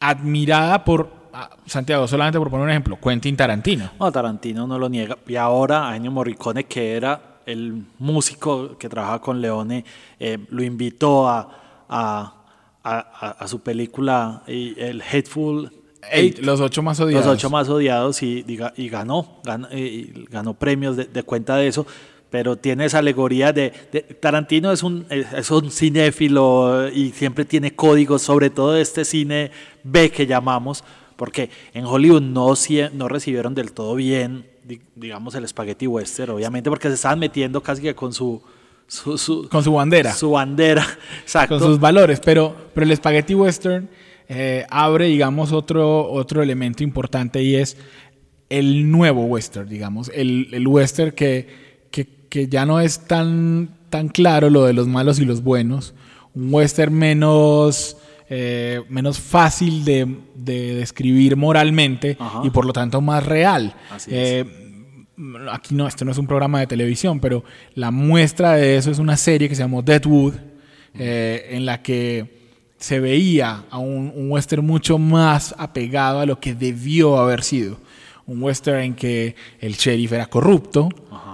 admirada 0.01 0.85
por 0.85 1.11
ah, 1.33 1.51
Santiago, 1.67 2.07
solamente 2.07 2.39
por 2.39 2.51
poner 2.51 2.65
un 2.65 2.71
ejemplo, 2.71 2.99
Quentin 3.01 3.37
Tarantino. 3.37 3.91
No, 3.99 4.13
Tarantino 4.13 4.67
no 4.67 4.79
lo 4.79 4.89
niega. 4.89 5.19
Y 5.27 5.37
ahora 5.37 5.95
Ennio 5.97 6.11
Morricone, 6.11 6.65
que 6.65 6.95
era 6.97 7.41
el 7.47 7.85
músico 7.99 8.77
que 8.79 8.89
trabajaba 8.89 9.21
con 9.21 9.41
Leone, 9.41 9.85
eh, 10.19 10.39
lo 10.51 10.63
invitó 10.63 11.29
a, 11.29 11.85
a, 11.89 12.35
a, 12.83 13.49
su 13.49 13.61
película 13.61 14.43
El 14.47 15.03
Hateful 15.03 15.71
Eight, 16.11 16.39
los 16.41 16.61
ocho 16.61 16.83
más 16.83 17.01
odiados. 17.01 17.27
Los 17.27 17.35
ocho 17.35 17.51
más 17.51 17.69
odiados 17.69 18.23
y, 18.23 18.45
y, 18.47 18.89
ganó, 18.89 19.41
ganó, 19.43 19.69
y 19.73 20.27
ganó 20.31 20.55
premios 20.55 20.97
de, 20.97 21.07
de, 21.07 21.23
cuenta 21.23 21.57
de 21.57 21.69
eso 21.69 21.87
pero 22.35 22.57
tiene 22.57 22.87
esa 22.87 22.99
alegoría 22.99 23.53
de, 23.53 23.71
Tarantino 24.19 24.73
es 24.73 24.83
un, 24.83 25.07
es 25.09 25.53
un 25.53 25.71
cinéfilo 25.71 26.89
y 26.89 27.13
siempre 27.13 27.45
tiene 27.45 27.77
códigos, 27.77 28.23
sobre 28.23 28.51
todo 28.51 28.73
de 28.73 28.83
este 28.83 29.05
cine 29.05 29.53
B 29.85 30.11
que 30.11 30.27
llamamos, 30.27 30.83
porque 31.15 31.49
en 31.75 31.85
Hollywood 31.85 32.23
no, 32.23 32.53
no 32.95 33.09
recibieron 33.09 33.55
del 33.55 33.71
todo 33.71 33.95
bien, 33.95 34.49
digamos, 34.97 35.37
el 35.37 35.47
spaghetti 35.47 35.87
western, 35.87 36.33
obviamente, 36.33 36.71
porque 36.71 36.89
se 36.89 36.95
estaban 36.95 37.21
metiendo 37.21 37.63
casi 37.63 37.83
que 37.83 37.95
con 37.95 38.13
su... 38.13 38.43
con 39.49 39.63
su 39.63 39.73
bandera. 39.73 40.13
Su 40.13 40.33
bandera, 40.33 40.85
exacto. 41.23 41.61
Con 41.61 41.69
sus 41.69 41.79
valores, 41.79 42.19
pero, 42.19 42.53
pero 42.75 42.85
el 42.85 42.97
spaghetti 42.97 43.37
western 43.37 43.89
eh, 44.29 44.67
abre, 44.71 45.07
digamos, 45.07 45.53
otro, 45.53 46.11
otro 46.11 46.43
elemento 46.43 46.83
importante 46.83 47.41
y 47.45 47.55
es 47.55 47.77
el 48.49 48.91
nuevo 48.91 49.23
western, 49.23 49.69
digamos, 49.69 50.11
el, 50.13 50.49
el 50.51 50.67
western 50.67 51.13
que 51.13 51.64
que 52.35 52.49
ya 52.49 52.67
no 52.67 52.81
es 52.81 52.99
tan, 52.99 53.69
tan 53.91 54.09
claro 54.09 54.51
lo 54.51 54.65
de 54.65 54.73
los 54.73 54.89
malos 54.89 55.21
y 55.21 55.25
los 55.25 55.45
buenos, 55.45 55.95
un 56.35 56.53
western 56.53 56.93
menos, 56.93 57.97
eh, 58.29 58.83
menos 58.89 59.21
fácil 59.21 59.85
de, 59.85 60.17
describir 60.35 61.37
moralmente 61.37 62.19
y 62.43 62.51
por 62.51 62.65
lo 62.65 62.73
tanto 62.73 63.01
más 63.01 63.25
real. 63.25 63.77
Eh, 64.09 64.45
aquí 65.49 65.77
no, 65.77 65.87
esto 65.87 66.05
no 66.05 66.11
es 66.11 66.19
un 66.19 66.27
programa 66.27 66.59
de 66.59 66.67
televisión, 66.67 67.21
pero 67.21 67.45
la 67.77 67.93
muestra 67.93 68.55
de 68.55 68.79
eso 68.79 68.91
es 68.91 68.99
una 68.99 69.17
serie 69.17 69.49
que 69.49 69.55
se 69.55 69.63
llamó 69.63 69.83
Deadwood, 69.83 70.35
eh, 70.99 71.51
en 71.51 71.65
la 71.65 71.83
que 71.83 72.59
se 72.79 72.99
veía 72.99 73.63
a 73.71 73.79
un, 73.79 74.13
un 74.13 74.33
western 74.33 74.67
mucho 74.67 74.99
más 74.99 75.55
apegado 75.57 76.19
a 76.19 76.27
lo 76.27 76.41
que 76.41 76.57
debió 76.57 77.17
haber 77.17 77.45
sido 77.45 77.79
un 78.27 78.43
western 78.43 78.81
en 78.81 78.95
que 78.95 79.37
el 79.61 79.75
sheriff 79.75 80.13
era 80.13 80.27
corrupto, 80.27 80.89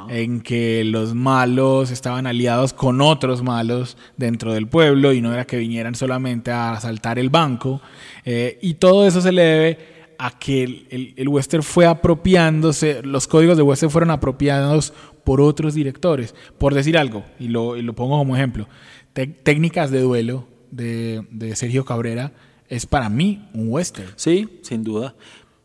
en 0.08 0.40
que 0.40 0.82
los 0.84 1.14
malos 1.14 1.90
estaban 1.90 2.26
aliados 2.26 2.72
con 2.72 3.00
otros 3.00 3.42
malos 3.42 3.96
dentro 4.16 4.52
del 4.52 4.66
pueblo 4.66 5.12
y 5.12 5.20
no 5.20 5.32
era 5.32 5.46
que 5.46 5.56
vinieran 5.56 5.94
solamente 5.94 6.50
a 6.50 6.72
asaltar 6.72 7.18
el 7.18 7.30
banco. 7.30 7.80
Eh, 8.24 8.58
y 8.60 8.74
todo 8.74 9.06
eso 9.06 9.20
se 9.20 9.30
le 9.30 9.42
debe 9.42 9.78
a 10.18 10.38
que 10.38 10.64
el, 10.64 11.14
el, 11.16 11.28
western 11.28 11.62
fue 11.62 11.86
apropiándose, 11.86 13.02
los 13.02 13.26
códigos 13.26 13.56
de 13.56 13.62
western 13.62 13.90
fueron 13.90 14.10
apropiados 14.10 14.92
por 15.24 15.40
otros 15.40 15.74
directores. 15.74 16.34
Por 16.58 16.74
decir 16.74 16.98
algo, 16.98 17.24
y 17.38 17.48
lo, 17.48 17.76
y 17.76 17.82
lo 17.82 17.94
pongo 17.94 18.18
como 18.18 18.36
ejemplo, 18.36 18.68
técnicas 19.12 19.90
de 19.90 20.00
duelo 20.00 20.46
de, 20.70 21.24
de, 21.30 21.56
Sergio 21.56 21.84
Cabrera 21.84 22.32
es 22.68 22.86
para 22.86 23.08
mí 23.08 23.48
un 23.54 23.68
western. 23.70 24.10
Sí, 24.16 24.60
sin 24.62 24.84
duda. 24.84 25.14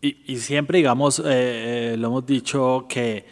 Y, 0.06 0.18
y 0.28 0.38
siempre, 0.38 0.78
digamos, 0.78 1.18
eh, 1.18 1.24
eh, 1.26 1.96
lo 1.98 2.10
hemos 2.10 2.28
dicho 2.28 2.86
que 2.88 3.26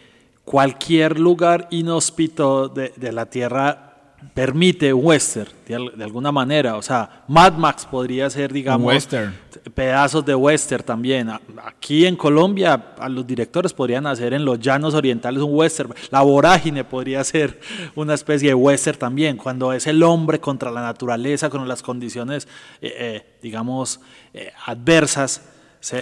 cualquier 0.44 1.20
lugar 1.20 1.68
inhóspito 1.70 2.68
de, 2.68 2.92
de 2.96 3.12
la 3.12 3.28
Tierra 3.28 3.94
permite 4.34 4.94
un 4.94 5.06
western 5.06 5.52
de, 5.68 6.04
alguna 6.04 6.32
manera. 6.32 6.78
O 6.78 6.82
sea, 6.82 7.24
Mad 7.28 7.54
Max 7.54 7.86
podría 7.86 8.30
ser, 8.30 8.52
digamos, 8.52 8.88
western. 8.88 9.34
pedazos 9.74 10.26
de 10.26 10.36
western 10.36 10.84
también. 10.84 11.30
Aquí 11.64 12.06
en 12.06 12.16
Colombia, 12.16 12.94
a 12.98 13.10
los 13.10 13.26
directores 13.26 13.74
podrían 13.74 14.08
hacer 14.08 14.34
en 14.34 14.46
los 14.46 14.60
llanos 14.60 14.94
orientales 14.94 15.42
un 15.42 15.54
western. 15.54 15.94
La 16.10 16.22
vorágine 16.22 16.84
podría 16.84 17.24
ser 17.24 17.60
una 17.96 18.14
especie 18.14 18.50
de 18.50 18.56
western 18.56 18.98
también, 18.98 19.38
cuando 19.38 19.74
es 19.74 19.88
el 19.88 20.02
hombre 20.04 20.40
contra 20.40 20.72
la 20.72 20.82
naturaleza, 20.82 21.50
con 21.50 21.68
las 21.68 21.82
condiciones, 21.82 22.48
eh, 22.82 22.94
eh, 22.98 23.26
digamos, 23.42 24.00
eh, 24.34 24.52
adversas. 24.66 25.42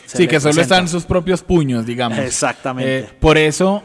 Sí, 0.05 0.27
que 0.27 0.39
solo 0.39 0.61
están 0.61 0.87
sus 0.87 1.05
propios 1.05 1.41
puños, 1.41 1.85
digamos. 1.85 2.19
Exactamente. 2.19 3.09
por 3.19 3.37
eso, 3.37 3.83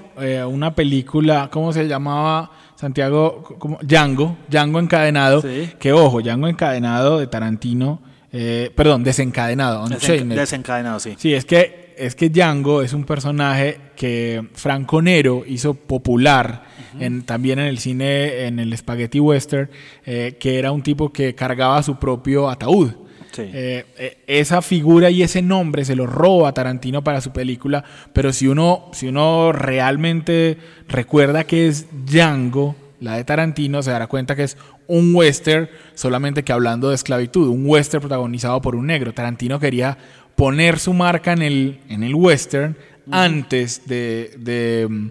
una 0.48 0.74
película, 0.74 1.48
¿cómo 1.50 1.72
se 1.72 1.86
llamaba? 1.88 2.50
Santiago, 2.76 3.42
como 3.58 3.78
Django, 3.82 4.36
Django 4.48 4.78
encadenado, 4.78 5.42
que 5.78 5.92
ojo, 5.92 6.20
Django 6.20 6.46
encadenado 6.46 7.18
de 7.18 7.26
Tarantino, 7.26 8.02
eh, 8.30 8.70
perdón, 8.74 9.02
desencadenado, 9.02 9.88
desencadenado, 9.88 11.00
sí. 11.00 11.14
Sí, 11.16 11.32
es 11.32 11.46
que 11.46 11.86
es 11.96 12.14
que 12.14 12.28
Django 12.28 12.82
es 12.82 12.92
un 12.92 13.04
personaje 13.04 13.80
que 13.96 14.46
Franco 14.52 15.00
Nero 15.00 15.44
hizo 15.46 15.72
popular 15.72 16.64
en, 17.00 17.22
también 17.22 17.58
en 17.58 17.66
el 17.68 17.78
cine, 17.78 18.44
en 18.44 18.58
el 18.58 18.76
spaghetti 18.76 19.18
western, 19.18 19.70
eh, 20.04 20.36
que 20.38 20.58
era 20.58 20.72
un 20.72 20.82
tipo 20.82 21.10
que 21.10 21.34
cargaba 21.34 21.82
su 21.82 21.96
propio 21.96 22.50
ataúd. 22.50 22.92
Eh, 23.38 23.84
eh, 23.98 24.18
esa 24.26 24.62
figura 24.62 25.10
y 25.10 25.22
ese 25.22 25.42
nombre 25.42 25.84
se 25.84 25.96
lo 25.96 26.06
roba 26.06 26.52
Tarantino 26.52 27.02
para 27.02 27.20
su 27.20 27.32
película, 27.32 27.84
pero 28.12 28.32
si 28.32 28.48
uno, 28.48 28.90
si 28.92 29.08
uno 29.08 29.52
realmente 29.52 30.58
recuerda 30.88 31.44
que 31.44 31.68
es 31.68 31.86
Django, 32.06 32.76
la 33.00 33.16
de 33.16 33.24
Tarantino, 33.24 33.82
se 33.82 33.90
dará 33.90 34.06
cuenta 34.06 34.34
que 34.34 34.44
es 34.44 34.56
un 34.86 35.14
western 35.14 35.68
solamente 35.94 36.42
que 36.42 36.52
hablando 36.52 36.88
de 36.88 36.94
esclavitud, 36.94 37.48
un 37.48 37.64
western 37.66 38.00
protagonizado 38.00 38.60
por 38.60 38.74
un 38.74 38.86
negro. 38.86 39.12
Tarantino 39.12 39.60
quería 39.60 39.98
poner 40.34 40.78
su 40.78 40.92
marca 40.92 41.32
en 41.32 41.42
el, 41.42 41.80
en 41.88 42.02
el 42.02 42.14
western 42.14 42.76
antes 43.10 43.86
de, 43.86 44.34
de, 44.38 45.10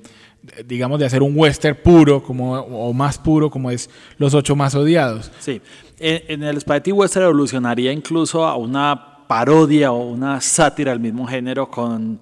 digamos, 0.66 1.00
de 1.00 1.06
hacer 1.06 1.22
un 1.24 1.34
western 1.36 1.78
puro 1.84 2.24
como, 2.24 2.54
o 2.54 2.94
más 2.94 3.18
puro 3.18 3.50
como 3.50 3.72
es 3.72 3.90
Los 4.18 4.34
Ocho 4.34 4.56
Más 4.56 4.76
Odiados. 4.76 5.32
Sí, 5.40 5.62
en, 6.00 6.44
el 6.44 6.60
Spaghetti 6.60 6.92
Western 6.92 7.26
evolucionaría 7.26 7.92
incluso 7.92 8.46
a 8.46 8.56
una 8.56 9.26
parodia 9.28 9.92
o 9.92 10.10
una 10.10 10.42
sátira 10.42 10.92
del 10.92 11.00
mismo 11.00 11.26
género 11.26 11.70
con 11.70 12.20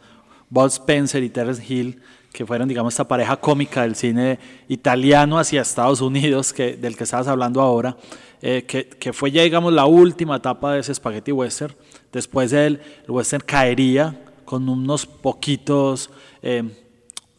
Bob 0.50 0.68
Spencer 0.68 1.24
y 1.24 1.30
Terence 1.30 1.64
Hill, 1.68 2.00
que 2.32 2.46
fueron, 2.46 2.68
digamos, 2.68 2.94
esta 2.94 3.08
pareja 3.08 3.38
cómica 3.38 3.82
del 3.82 3.96
cine 3.96 4.40
italiano 4.68 5.38
hacia 5.38 5.62
Estados 5.62 6.02
Unidos, 6.02 6.54
del 6.56 6.96
que 6.96 7.04
estabas 7.04 7.28
hablando 7.28 7.62
ahora, 7.62 7.98
eh, 8.42 8.64
que, 8.64 9.14
fue 9.14 9.32
ya, 9.32 9.44
digamos, 9.44 9.74
la 9.74 9.86
última 9.86 10.38
etapa 10.38 10.74
de 10.74 10.80
ese 10.80 10.94
Spaghetti 10.94 11.32
Western. 11.32 11.74
Después 12.12 12.52
el, 12.54 12.80
el 13.06 13.12
western 13.12 13.44
caería 13.46 14.20
con 14.46 14.68
unos 14.70 15.06
poquitos, 15.06 16.10
eh, 16.42 16.64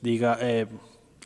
diga, 0.00 0.38
eh, 0.40 0.66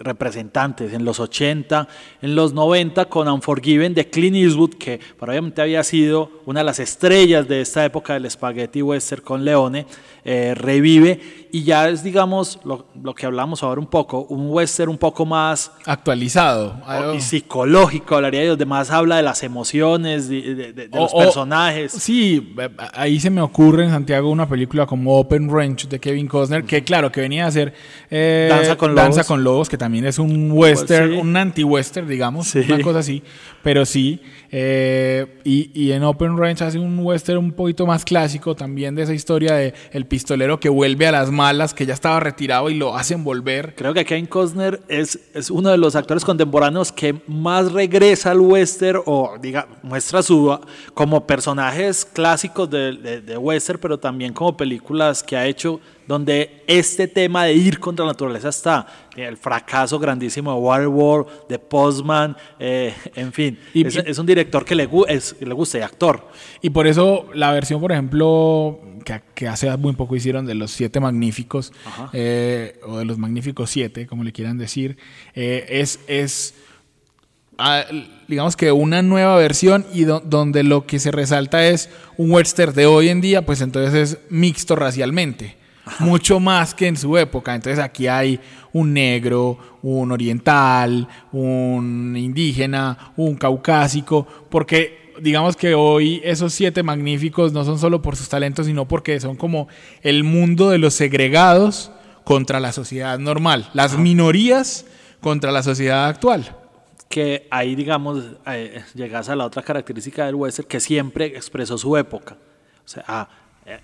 representantes 0.00 0.92
en 0.92 1.04
los 1.04 1.20
80, 1.20 1.88
en 2.22 2.34
los 2.34 2.52
90 2.52 3.06
con 3.06 3.28
Unforgiven 3.28 3.94
de 3.94 4.08
Clint 4.08 4.37
Eastwood, 4.37 4.74
que 4.74 5.00
probablemente 5.18 5.61
había 5.61 5.82
sido 5.82 6.30
una 6.46 6.61
de 6.61 6.64
las 6.64 6.78
estrellas 6.78 7.48
de 7.48 7.61
esta 7.61 7.84
época 7.84 8.14
del 8.14 8.30
spaghetti 8.30 8.82
western 8.82 9.22
con 9.22 9.44
Leone, 9.44 9.87
eh, 10.24 10.54
revive 10.54 11.48
y 11.50 11.64
ya 11.64 11.88
es, 11.88 12.02
digamos, 12.02 12.61
lo, 12.64 12.87
lo, 13.02 13.14
que 13.14 13.26
hablamos 13.26 13.62
ahora 13.62 13.80
un 13.80 13.87
poco, 13.87 14.26
un 14.28 14.50
western 14.50 14.90
un 14.90 14.98
poco 14.98 15.24
más 15.24 15.72
actualizado 15.87 16.76
y 17.14 17.20
psicológico, 17.20 18.16
hablaría 18.16 18.42
de 18.42 18.48
los 18.48 18.58
demás, 18.58 18.90
habla 18.90 19.16
de 19.16 19.22
las 19.22 19.42
emociones, 19.42 20.28
de, 20.28 20.88
los 20.92 21.12
personajes. 21.12 21.92
Sí, 21.92 22.54
ahí 22.92 23.18
se 23.18 23.30
me 23.30 23.40
ocurre 23.40 23.84
en 23.84 23.90
Santiago 23.90 24.30
una 24.30 24.48
película 24.48 24.87
como 24.87 25.18
Open 25.18 25.50
Range 25.50 25.88
de 25.88 25.98
Kevin 25.98 26.28
Costner, 26.28 26.64
que 26.64 26.84
claro, 26.84 27.11
que 27.11 27.22
venía 27.22 27.46
a 27.46 27.50
ser 27.50 27.72
eh, 28.11 28.48
Danza, 28.50 28.76
con, 28.76 28.94
Danza 28.94 29.24
con 29.24 29.42
Lobos, 29.42 29.68
que 29.68 29.78
también 29.78 29.88
es 29.94 30.18
un 30.18 30.51
western, 30.53 31.14
un 31.14 31.37
anti-western, 31.37 32.09
digamos, 32.09 32.55
una 32.55 32.81
cosa 32.81 33.01
así, 33.01 33.22
pero 33.62 33.85
sí. 33.85 34.20
Eh, 34.50 35.40
y, 35.44 35.70
y, 35.74 35.92
en 35.92 36.04
Open 36.04 36.38
Range 36.38 36.64
hace 36.64 36.78
un 36.78 36.98
western 37.00 37.38
un 37.38 37.52
poquito 37.52 37.87
más 37.87 38.04
clásico 38.04 38.54
también 38.54 38.94
de 38.94 39.02
esa 39.02 39.12
historia 39.12 39.54
de 39.54 39.74
el 39.92 40.06
pistolero 40.06 40.58
que 40.58 40.70
vuelve 40.70 41.06
a 41.06 41.12
las 41.12 41.30
malas, 41.30 41.74
que 41.74 41.84
ya 41.84 41.92
estaba 41.92 42.18
retirado 42.18 42.70
y 42.70 42.74
lo 42.74 42.96
hacen 42.96 43.24
volver. 43.24 43.74
Creo 43.76 43.92
que 43.92 44.06
Kevin 44.06 44.26
Costner 44.26 44.80
es, 44.88 45.18
es 45.34 45.50
uno 45.50 45.68
de 45.70 45.76
los 45.76 45.96
actores 45.96 46.24
contemporáneos 46.24 46.92
que 46.92 47.20
más 47.26 47.72
regresa 47.72 48.30
al 48.30 48.40
western 48.40 49.02
o 49.04 49.37
diga, 49.40 49.68
muestra 49.82 50.22
su 50.22 50.58
como 50.94 51.26
personajes 51.26 52.06
clásicos 52.06 52.70
de, 52.70 53.20
de 53.20 53.37
western, 53.37 53.78
pero 53.80 53.98
también 53.98 54.32
como 54.32 54.56
películas 54.56 55.22
que 55.22 55.37
ha 55.37 55.46
hecho 55.46 55.78
donde 56.08 56.62
este 56.66 57.06
tema 57.06 57.44
de 57.44 57.52
ir 57.52 57.78
contra 57.78 58.04
la 58.06 58.12
naturaleza 58.12 58.48
está. 58.48 58.87
El 59.14 59.37
fracaso 59.37 59.98
grandísimo 59.98 60.52
de 60.54 60.58
Waterworld, 60.58 61.26
de 61.48 61.58
Postman, 61.58 62.34
eh, 62.58 62.94
en 63.14 63.32
fin. 63.32 63.58
es, 63.74 64.18
un 64.18 64.24
director 64.24 64.38
que 64.46 64.74
le, 64.74 64.88
es, 65.09 65.37
le 65.40 65.55
gusta, 65.55 65.79
y 65.79 65.83
actor. 65.83 66.29
Y 66.62 66.70
por 66.70 66.87
eso 66.87 67.27
la 67.35 67.53
versión, 67.53 67.81
por 67.81 67.92
ejemplo, 67.92 68.81
que, 69.35 69.48
hace 69.48 69.74
muy 69.77 69.94
poco 69.94 70.16
hicieron 70.16 70.46
de 70.46 70.55
los 70.55 70.70
siete 70.70 71.01
magníficos, 71.01 71.72
eh, 72.12 72.79
o 72.87 72.98
de 72.98 73.05
los 73.05 73.18
magníficos 73.18 73.70
siete, 73.70 74.07
como 74.07 74.24
le 74.24 74.33
quieran 74.33 74.59
decir, 74.59 74.96
eh, 75.35 75.66
es... 75.68 76.01
es 76.07 76.55
ah, 77.59 77.85
digamos 78.29 78.57
que 78.57 78.72
una 78.72 79.03
nueva 79.03 79.37
versión 79.37 79.87
y 79.92 80.05
donde 80.05 80.62
lo 80.62 80.87
que 80.87 80.98
se 80.98 81.11
resalta 81.11 81.66
es 81.66 81.90
un 82.16 82.31
western 82.31 82.74
de 82.74 82.87
hoy 82.87 83.09
en 83.09 83.20
día, 83.20 83.44
pues 83.44 83.61
entonces 83.61 83.94
es 83.94 84.18
mixto 84.31 84.77
racialmente 84.77 85.58
mucho 86.01 86.40
más 86.40 86.74
que 86.74 86.87
en 86.87 86.96
su 86.96 87.16
época. 87.16 87.55
Entonces 87.55 87.79
aquí 87.83 88.07
hay 88.07 88.40
un 88.72 88.92
negro, 88.92 89.59
un 89.83 90.12
oriental, 90.12 91.09
un 91.33 92.14
indígena, 92.16 93.12
un 93.16 93.37
caucásico, 93.37 94.27
porque 94.51 95.12
digamos 95.20 95.57
que 95.57 95.74
hoy 95.74 96.20
esos 96.24 96.53
siete 96.53 96.83
magníficos 96.83 97.53
no 97.53 97.64
son 97.64 97.79
solo 97.79 98.03
por 98.03 98.16
sus 98.16 98.29
talentos, 98.29 98.66
sino 98.66 98.87
porque 98.87 99.20
son 99.20 99.37
como 99.37 99.68
el 100.03 100.24
mundo 100.24 100.70
de 100.70 100.79
los 100.79 100.94
segregados 100.94 101.90
contra 102.24 102.61
la 102.61 102.72
sociedad 102.72 103.18
normal, 103.18 103.70
las 103.72 103.98
minorías 103.98 104.87
contra 105.20 105.51
la 105.51 105.62
sociedad 105.62 106.07
actual 106.07 106.55
que 107.09 107.48
ahí, 107.51 107.74
digamos, 107.74 108.22
eh, 108.46 108.83
llegas 108.94 109.29
a 109.29 109.37
la 109.37 109.46
otra 109.46 109.62
característica 109.62 110.27
del 110.27 110.35
western 110.35 110.68
que 110.68 110.79
siempre 110.79 111.27
expresó 111.27 111.79
su 111.79 111.96
época. 111.96 112.37
O 112.85 112.88
sea, 112.88 113.03
eh, 113.09 113.35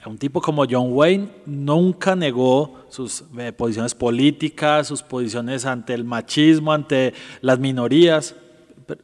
un 0.07 0.19
tipo 0.19 0.41
como 0.41 0.65
John 0.69 0.89
Wayne 0.91 1.29
nunca 1.47 2.17
negó 2.17 2.87
sus 2.89 3.25
eh, 3.39 3.53
posiciones 3.53 3.95
políticas, 3.95 4.87
sus 4.87 5.03
posiciones 5.03 5.67
ante 5.67 5.95
el 5.95 6.05
machismo, 6.05 6.73
ante 6.73 7.15
las 7.41 7.59
minorías, 7.59 8.35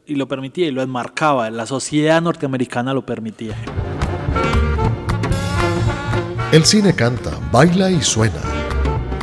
y 0.06 0.14
lo 0.14 0.28
permitía 0.28 0.66
y 0.66 0.70
lo 0.70 0.82
enmarcaba, 0.82 1.50
la 1.50 1.66
sociedad 1.66 2.20
norteamericana 2.20 2.92
lo 2.94 3.04
permitía. 3.04 3.56
El 6.52 6.64
cine 6.64 6.94
canta, 6.94 7.38
baila 7.52 7.90
y 7.90 8.02
suena. 8.02 8.40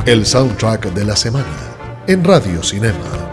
El 0.06 0.24
soundtrack 0.24 0.92
de 0.94 1.04
la 1.04 1.14
semana 1.14 1.68
en 2.06 2.24
Radio 2.24 2.62
Cinema. 2.62 3.27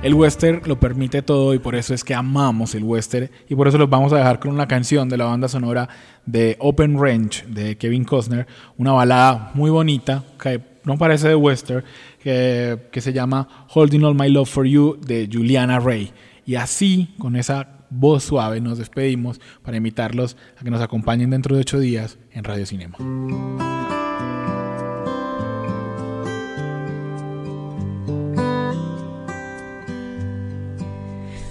El 0.00 0.14
western 0.14 0.62
lo 0.64 0.78
permite 0.78 1.22
todo 1.22 1.54
y 1.54 1.58
por 1.58 1.74
eso 1.74 1.92
es 1.92 2.04
que 2.04 2.14
amamos 2.14 2.74
el 2.76 2.84
western 2.84 3.30
y 3.48 3.56
por 3.56 3.66
eso 3.66 3.78
los 3.78 3.90
vamos 3.90 4.12
a 4.12 4.18
dejar 4.18 4.38
con 4.38 4.52
una 4.52 4.68
canción 4.68 5.08
de 5.08 5.16
la 5.16 5.24
banda 5.24 5.48
sonora 5.48 5.88
de 6.24 6.56
Open 6.60 7.00
Range 7.00 7.44
de 7.48 7.76
Kevin 7.76 8.04
Costner, 8.04 8.46
una 8.76 8.92
balada 8.92 9.50
muy 9.54 9.70
bonita 9.70 10.24
que 10.40 10.60
no 10.84 10.96
parece 10.96 11.28
de 11.28 11.34
western, 11.34 11.84
que, 12.22 12.78
que 12.92 13.00
se 13.00 13.12
llama 13.12 13.66
Holding 13.74 14.04
All 14.04 14.14
My 14.14 14.28
Love 14.30 14.48
For 14.48 14.66
You 14.66 14.98
de 15.04 15.28
Juliana 15.30 15.80
Ray. 15.80 16.12
Y 16.46 16.54
así, 16.54 17.14
con 17.18 17.34
esa 17.34 17.68
voz 17.90 18.22
suave, 18.22 18.60
nos 18.60 18.78
despedimos 18.78 19.40
para 19.62 19.76
invitarlos 19.76 20.36
a 20.58 20.64
que 20.64 20.70
nos 20.70 20.80
acompañen 20.80 21.30
dentro 21.30 21.56
de 21.56 21.62
ocho 21.62 21.80
días 21.80 22.18
en 22.30 22.44
Radio 22.44 22.64
Cinema. 22.64 22.96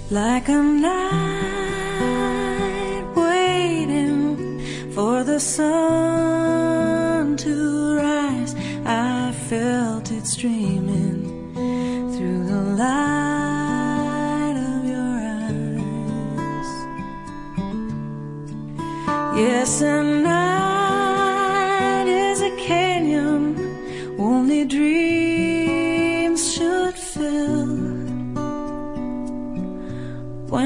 Like 0.09 0.47
a 0.47 0.61
night 0.61 1.83
waiting 3.15 4.61
for 4.91 5.23
the 5.25 5.39
sun 5.39 7.35
to 7.35 7.95
rise, 7.97 8.55
I 8.85 9.33
felt 9.49 10.11
it 10.11 10.25
streaming 10.25 11.53
through 12.15 12.45
the 12.45 12.61
light 12.77 14.55
of 14.55 14.85
your 14.85 15.19
eyes. 15.43 16.71
Yes, 19.37 19.81
and 19.81 20.23
night 20.23 20.46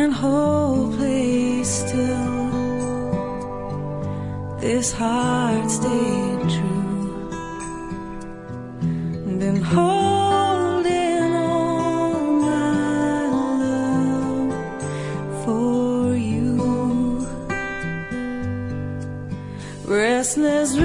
When 0.01 0.13
hope 0.13 0.97
lay 0.99 1.63
still 1.63 2.49
this 4.59 4.91
heart 4.91 5.69
stayed 5.69 6.41
true. 6.55 7.29
Been 9.41 9.61
holding 9.61 11.35
on 11.35 12.41
my 12.41 13.27
love 13.61 14.53
for 15.45 16.15
you. 16.15 17.27
Restless 19.85 20.79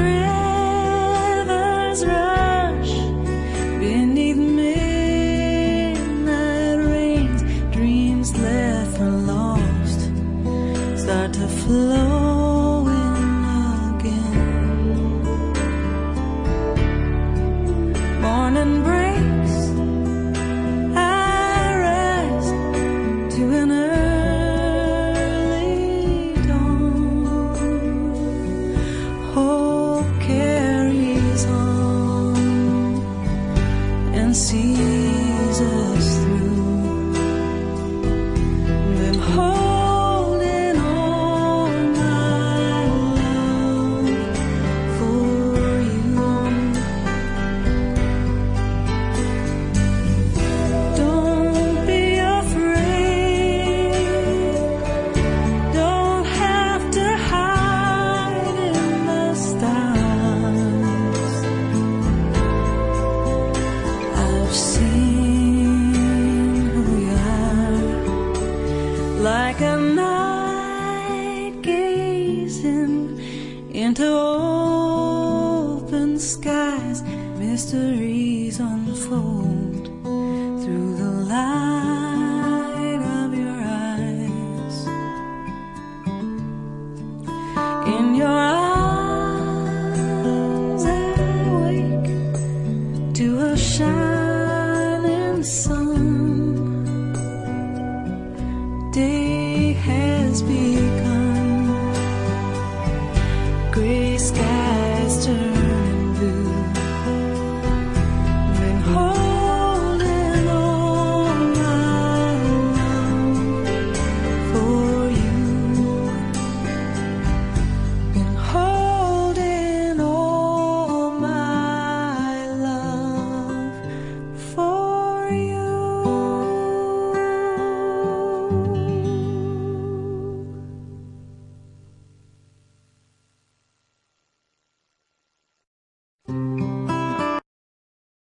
sees 34.37 35.61
us 35.63 36.19
through. 36.19 37.13
Been 38.99 39.19